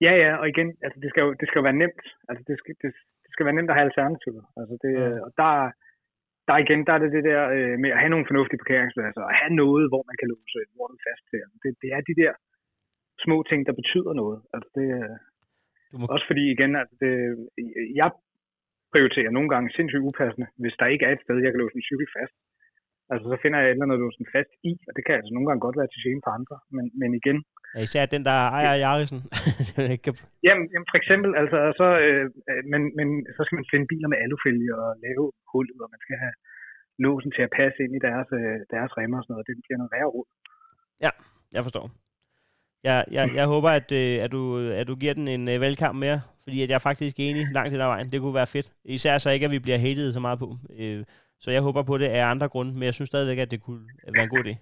[0.00, 2.04] Ja, ja, og igen, altså det skal jo, det skal jo være nemt.
[2.28, 2.92] Altså det skal, det
[3.38, 4.42] skal være nemt at have alternativer.
[4.60, 5.08] Altså det, Ja.
[5.26, 5.52] og der,
[6.48, 9.32] der igen, der er det det der øh, med at have nogle fornuftige parkeringspladser, og
[9.40, 11.40] have noget, hvor man kan låse lortet fast til.
[11.62, 12.32] Det, det er de der
[13.24, 14.38] små ting, der betyder noget.
[14.54, 15.16] Altså det, øh,
[15.92, 17.12] Du må, også fordi igen, altså det,
[18.00, 18.08] jeg
[18.92, 21.88] prioriterer nogle gange sindssygt upassende, hvis der ikke er et sted, jeg kan låse en
[21.90, 22.34] cykel fast.
[23.10, 25.14] Altså så finder jeg et eller andet at låse den fast i, og det kan
[25.18, 26.56] altså nogle gange godt være til gene for andre.
[26.76, 27.38] Men, men igen,
[27.74, 29.20] ja, især den, der ejer Jarrisen.
[29.94, 30.12] ikke
[30.46, 32.24] Jamen, jamen for eksempel, altså, så, øh,
[32.72, 36.16] men, men så skal man finde biler med alufælge og lave hullet, og man skal
[36.24, 36.34] have
[37.04, 39.48] låsen til at passe ind i deres, øh, deres remmer og sådan noget.
[39.48, 40.28] Det bliver noget værre råd.
[41.54, 41.90] Jeg forstår.
[42.84, 45.98] Jeg, jeg, jeg håber, at, øh, at, du, at du giver den en øh, valgkamp
[45.98, 48.12] mere, fordi at jeg er faktisk enig langt hen ad vejen.
[48.12, 48.72] Det kunne være fedt.
[48.84, 50.56] Især så ikke, at vi bliver hated så meget på.
[50.78, 51.04] Øh,
[51.42, 53.82] så jeg håber på det af andre grunde, men jeg synes stadigvæk, at det kunne
[54.14, 54.54] være en god idé.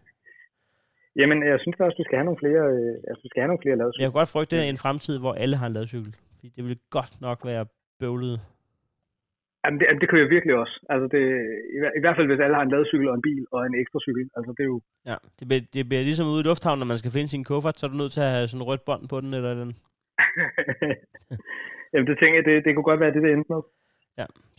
[1.21, 3.63] Jamen, jeg synes også, vi skal have nogle flere, øh, altså, vi skal have nogle
[3.65, 3.77] flere.
[3.77, 6.13] Men jeg kunne godt frygte en fremtid, hvor alle har en ladcykel.
[6.35, 7.65] Fordi det ville godt nok være
[8.01, 8.41] bøvlet.
[9.63, 10.75] Jamen, det, det kan jeg virkelig også.
[10.93, 11.23] Altså, det,
[11.75, 13.99] i, I hvert fald, hvis alle har en ladcykel og en bil og en ekstra
[14.07, 14.27] cykel.
[14.37, 14.81] Altså, det er jo...
[15.11, 17.79] Ja, det bliver, det bliver ligesom ude i lufthavnen, når man skal finde sin kuffert,
[17.79, 19.71] så er du nødt til at have sådan rødt bånd på den, eller den.
[21.93, 23.63] Jamen, det tænker jeg, det, det kunne godt være det, det endte med.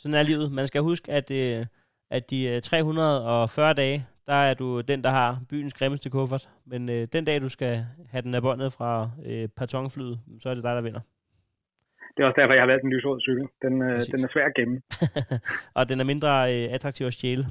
[0.02, 0.52] Sådan er livet.
[0.60, 1.66] Man skal huske, at, øh,
[2.10, 6.50] at de øh, 340 dage, der er du den, der har byens grimmeste kuffert.
[6.66, 10.54] Men øh, den dag, du skal have den af båndet fra øh, partonflyet, så er
[10.54, 11.00] det dig, der vinder.
[12.18, 13.48] Det er også derfor, jeg har valgt en lysrød cykel.
[13.62, 14.10] Den, øh, Præcis.
[14.16, 14.82] den er svær at gemme.
[15.80, 17.44] og den er mindre øh, attraktiv at stjæle,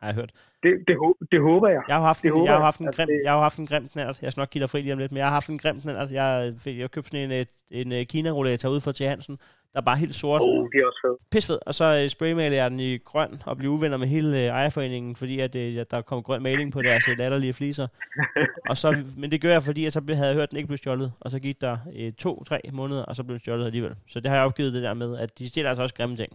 [0.00, 0.30] har jeg hørt.
[0.62, 0.96] Det, det,
[1.32, 1.82] det håber jeg.
[1.88, 2.64] Jeg har haft Det en, håber jeg har jeg.
[2.66, 4.14] haft en grim, det- jeg har haft en grim knald.
[4.22, 5.80] Jeg skal nok give dig fri lige om lidt, men jeg har haft en grim
[5.80, 6.10] knald.
[6.10, 7.46] Jeg, fik- jeg købte sådan en, øh,
[7.80, 8.98] en, en Kina-rollator ud fra T.
[9.10, 9.38] Hansen,
[9.72, 10.40] der er bare helt sort.
[10.44, 11.30] Oh, det er også fedt.
[11.32, 11.58] Pisfed.
[11.66, 15.16] Og så øh, spraymaler jeg den i grøn og bliver uvenner med hele øh, ejerforeningen,
[15.16, 17.86] fordi at, øh, der kom grøn maling på deres øh, latterlige fliser.
[18.70, 18.88] og så,
[19.20, 21.12] men det gør jeg, fordi jeg så havde jeg hørt, at den ikke blev stjålet.
[21.20, 23.94] Og så gik der øh, to-tre måneder, og så blev den stjålet alligevel.
[24.06, 26.32] Så det har jeg opgivet det der med, at de stjæler altså også grimme ting.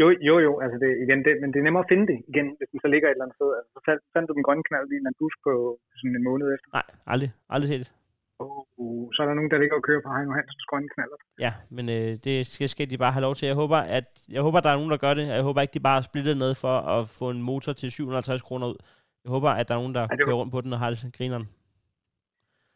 [0.00, 2.46] Jo, jo, jo, altså det, igen, det, men det er nemmere at finde det igen,
[2.58, 3.50] hvis den så ligger et eller andet sted.
[3.58, 5.52] Altså, så fandt, fandt du den grønne knald i en busk på
[5.98, 6.68] sådan en måned efter.
[6.78, 7.30] Nej, aldrig.
[7.54, 7.90] Aldrig set det.
[8.38, 11.16] Oh, så er der nogen, der ligger og kører på Heino Hansens grønne knaller.
[11.44, 13.46] Ja, men øh, det skal, skal de bare have lov til.
[13.46, 15.24] Jeg håber, at jeg håber, der er nogen, der gør det.
[15.28, 18.66] Jeg håber ikke, de bare splitter noget for at få en motor til 750 kroner
[18.72, 18.78] ud.
[19.24, 21.14] Jeg håber, at der er nogen, der det kører rundt på den og har det
[21.18, 21.46] grineren.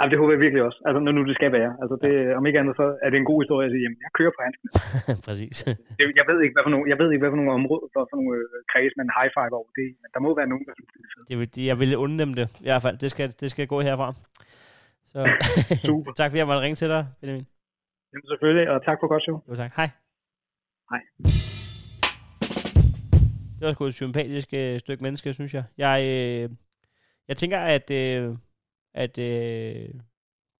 [0.01, 0.79] Altså, det håber jeg virkelig også.
[0.87, 1.71] Altså, når nu det skal være.
[1.83, 4.11] Altså, det, om ikke andet, så er det en god historie at sige, jamen, jeg
[4.19, 4.57] kører på knald.
[5.27, 5.57] Præcis.
[5.99, 8.07] Det, jeg ved ikke, hvad for nogle, jeg ved ikke, hvad for nogle områder, hvad
[8.11, 10.75] for nogle øh, kreds, man high five over det, men der må være nogen, der
[10.79, 11.27] synes, det er fedt.
[11.33, 12.97] Jeg vil, jeg vil unde dem det, i hvert fald.
[13.05, 14.09] Det skal, det skal gå herfra.
[15.19, 15.25] Så
[15.87, 16.13] Super.
[16.13, 17.47] tak fordi jeg måtte ringe til dig, Benjamin.
[18.13, 19.43] Jamen, selvfølgelig, og tak for godt show.
[19.49, 19.73] Jo, tak.
[19.77, 19.91] Hej.
[20.91, 21.01] Hej.
[23.59, 25.65] Det var sgu et sympatisk øh, stykke menneske, synes jeg.
[25.79, 26.51] Jeg, øh,
[27.29, 28.37] jeg tænker, at, øh,
[28.95, 29.89] at øh,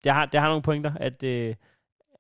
[0.05, 1.55] det, har, det har nogle pointer, at, øh,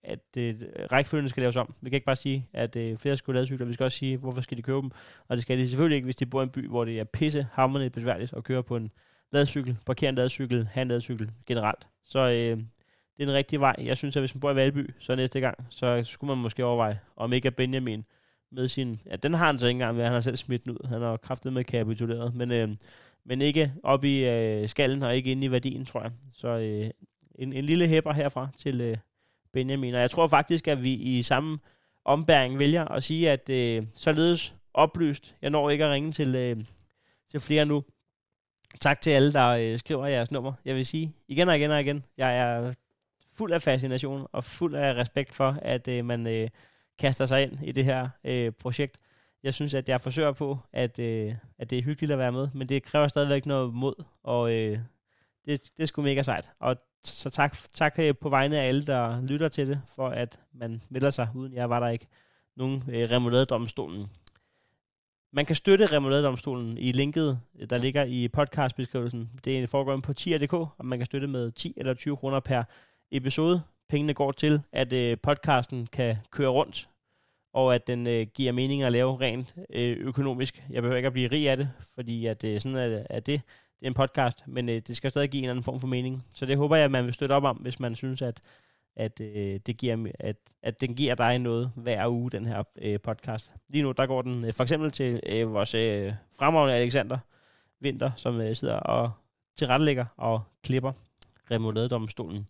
[0.03, 0.55] at øh,
[0.93, 1.75] rækkefølgen skal laves om.
[1.81, 3.67] Vi kan ikke bare sige, at øh, flere skulle lade cykler.
[3.67, 4.91] Vi skal også sige, hvorfor skal de købe dem.
[5.29, 7.05] Og det skal de selvfølgelig ikke, hvis de bor i en by, hvor det er
[7.05, 8.91] pisse hammerende besværligt at køre på en
[9.33, 11.87] ladcykel, parkere en ladcykel, have en ladcykel generelt.
[12.05, 12.57] Så øh,
[13.17, 13.75] det er en rigtig vej.
[13.79, 16.65] Jeg synes, at hvis man bor i Valby, så næste gang, så skulle man måske
[16.65, 18.05] overveje, om ikke er Benjamin
[18.51, 19.01] med sin...
[19.07, 20.89] Ja, den har han så ikke engang med, han har selv smidt den ud.
[20.89, 22.35] Han har kraftet med kapituleret.
[22.35, 22.69] Men, øh,
[23.25, 26.11] men ikke op i øh, skallen og ikke inde i værdien, tror jeg.
[26.33, 26.91] Så øh,
[27.35, 28.97] en, en lille hæpper herfra til øh,
[29.53, 29.95] Benjamin.
[29.95, 31.59] Og jeg tror faktisk, at vi i samme
[32.05, 36.57] ombæring vælger at sige, at øh, således oplyst, jeg når ikke at ringe til, øh,
[37.29, 37.85] til flere nu.
[38.81, 40.53] Tak til alle, der øh, skriver jeres nummer.
[40.65, 42.73] Jeg vil sige igen og igen og igen, jeg er
[43.33, 46.49] fuld af fascination og fuld af respekt for, at øh, man øh,
[46.99, 48.99] kaster sig ind i det her øh, projekt.
[49.43, 52.49] Jeg synes, at jeg forsøger på, at, øh, at det er hyggeligt at være med,
[52.55, 54.79] men det kræver stadigvæk noget mod, og øh,
[55.45, 56.51] det, det er sgu mega sejt.
[56.61, 60.41] Og så tak, tak øh, på vegne af alle, der lytter til det, for at
[60.53, 61.29] man melder sig.
[61.35, 62.07] Uden jeg var der ikke
[62.57, 64.07] nogen øh, remouladedomstolen.
[65.33, 69.31] Man kan støtte Remoladedomstolen i linket, øh, der ligger i podcastbeskrivelsen.
[69.45, 72.63] Det foregår på tier.dk, og man kan støtte med 10 eller 20 kroner per
[73.13, 73.63] episode.
[73.89, 76.89] Pengene går til, at øh, podcasten kan køre rundt,
[77.55, 80.63] og at den øh, giver mening at lave rent øh, økonomisk.
[80.71, 83.41] Jeg behøver ikke at blive rig af det, fordi at, øh, sådan er, er det.
[83.81, 86.25] Det er en podcast, men øh, det skal stadig give en anden form for mening.
[86.35, 88.41] Så det håber jeg, at man vil støtte op om, hvis man synes, at,
[88.99, 93.01] at, øh, det giver, at, at den giver dig noget hver uge, den her øh,
[93.01, 93.53] podcast.
[93.69, 97.19] Lige nu, der går den øh, for eksempel til øh, vores øh, fremragende Alexander
[97.81, 99.11] Vinter, som øh, sidder og
[99.57, 100.93] tilrettelægger og klipper
[101.51, 102.47] remouladedomstolen.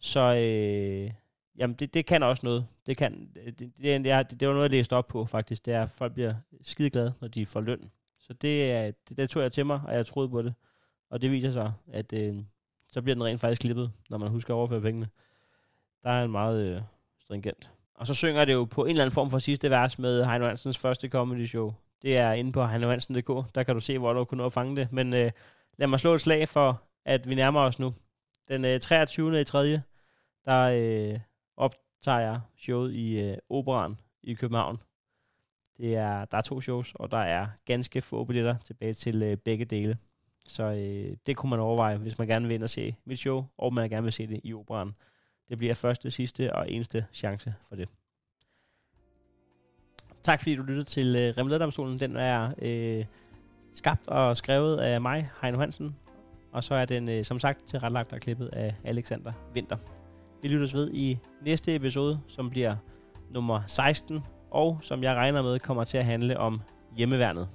[0.00, 1.10] Så øh,
[1.58, 2.66] jamen det, det kan også noget.
[2.86, 5.66] Det, kan, øh, det, det, det, det, det var noget, jeg læste op på faktisk.
[5.66, 7.90] Det er, at folk bliver skide glade, når de får løn.
[8.18, 10.54] Så det, det, det tog jeg til mig, og jeg troede på det.
[11.10, 12.36] Og det viser sig, at øh,
[12.92, 15.08] så bliver den rent faktisk klippet, når man husker at overføre pengene.
[16.02, 16.82] Der er en meget øh,
[17.20, 17.70] stringent.
[17.94, 20.46] Og så synger det jo på en eller anden form for sidste vers med Heino
[20.46, 21.74] Hansens første comedy show.
[22.02, 23.54] Det er inde på heinohansen.dk.
[23.54, 24.92] Der kan du se, hvor du kunne nå at fange det.
[24.92, 25.30] Men øh,
[25.78, 27.94] lad mig slå et slag for, at vi nærmer os nu.
[28.48, 29.40] Den øh, 23.
[29.40, 29.82] i 3
[30.44, 31.20] der øh,
[31.56, 34.78] optager jeg showet i øh, Operan i København.
[35.76, 39.36] Det er, der er to shows, og der er ganske få billetter tilbage til øh,
[39.36, 39.98] begge dele.
[40.46, 43.44] Så øh, det kunne man overveje, hvis man gerne vil ind og se mit show,
[43.58, 44.94] og man gerne vil se det i Operan.
[45.52, 47.88] Det bliver første, sidste og eneste chance for det.
[50.22, 52.00] Tak fordi du lyttede til øh, Remmeleddomstolen.
[52.00, 53.04] Den er øh,
[53.72, 55.96] skabt og skrevet af mig, Heino Hansen.
[56.52, 59.76] Og så er den øh, som sagt tilrettelagt og klippet af Alexander Winter.
[60.42, 62.76] Vi lyttes ved i næste episode, som bliver
[63.30, 66.60] nummer 16, og som jeg regner med kommer til at handle om
[66.96, 67.48] hjemmeværnet.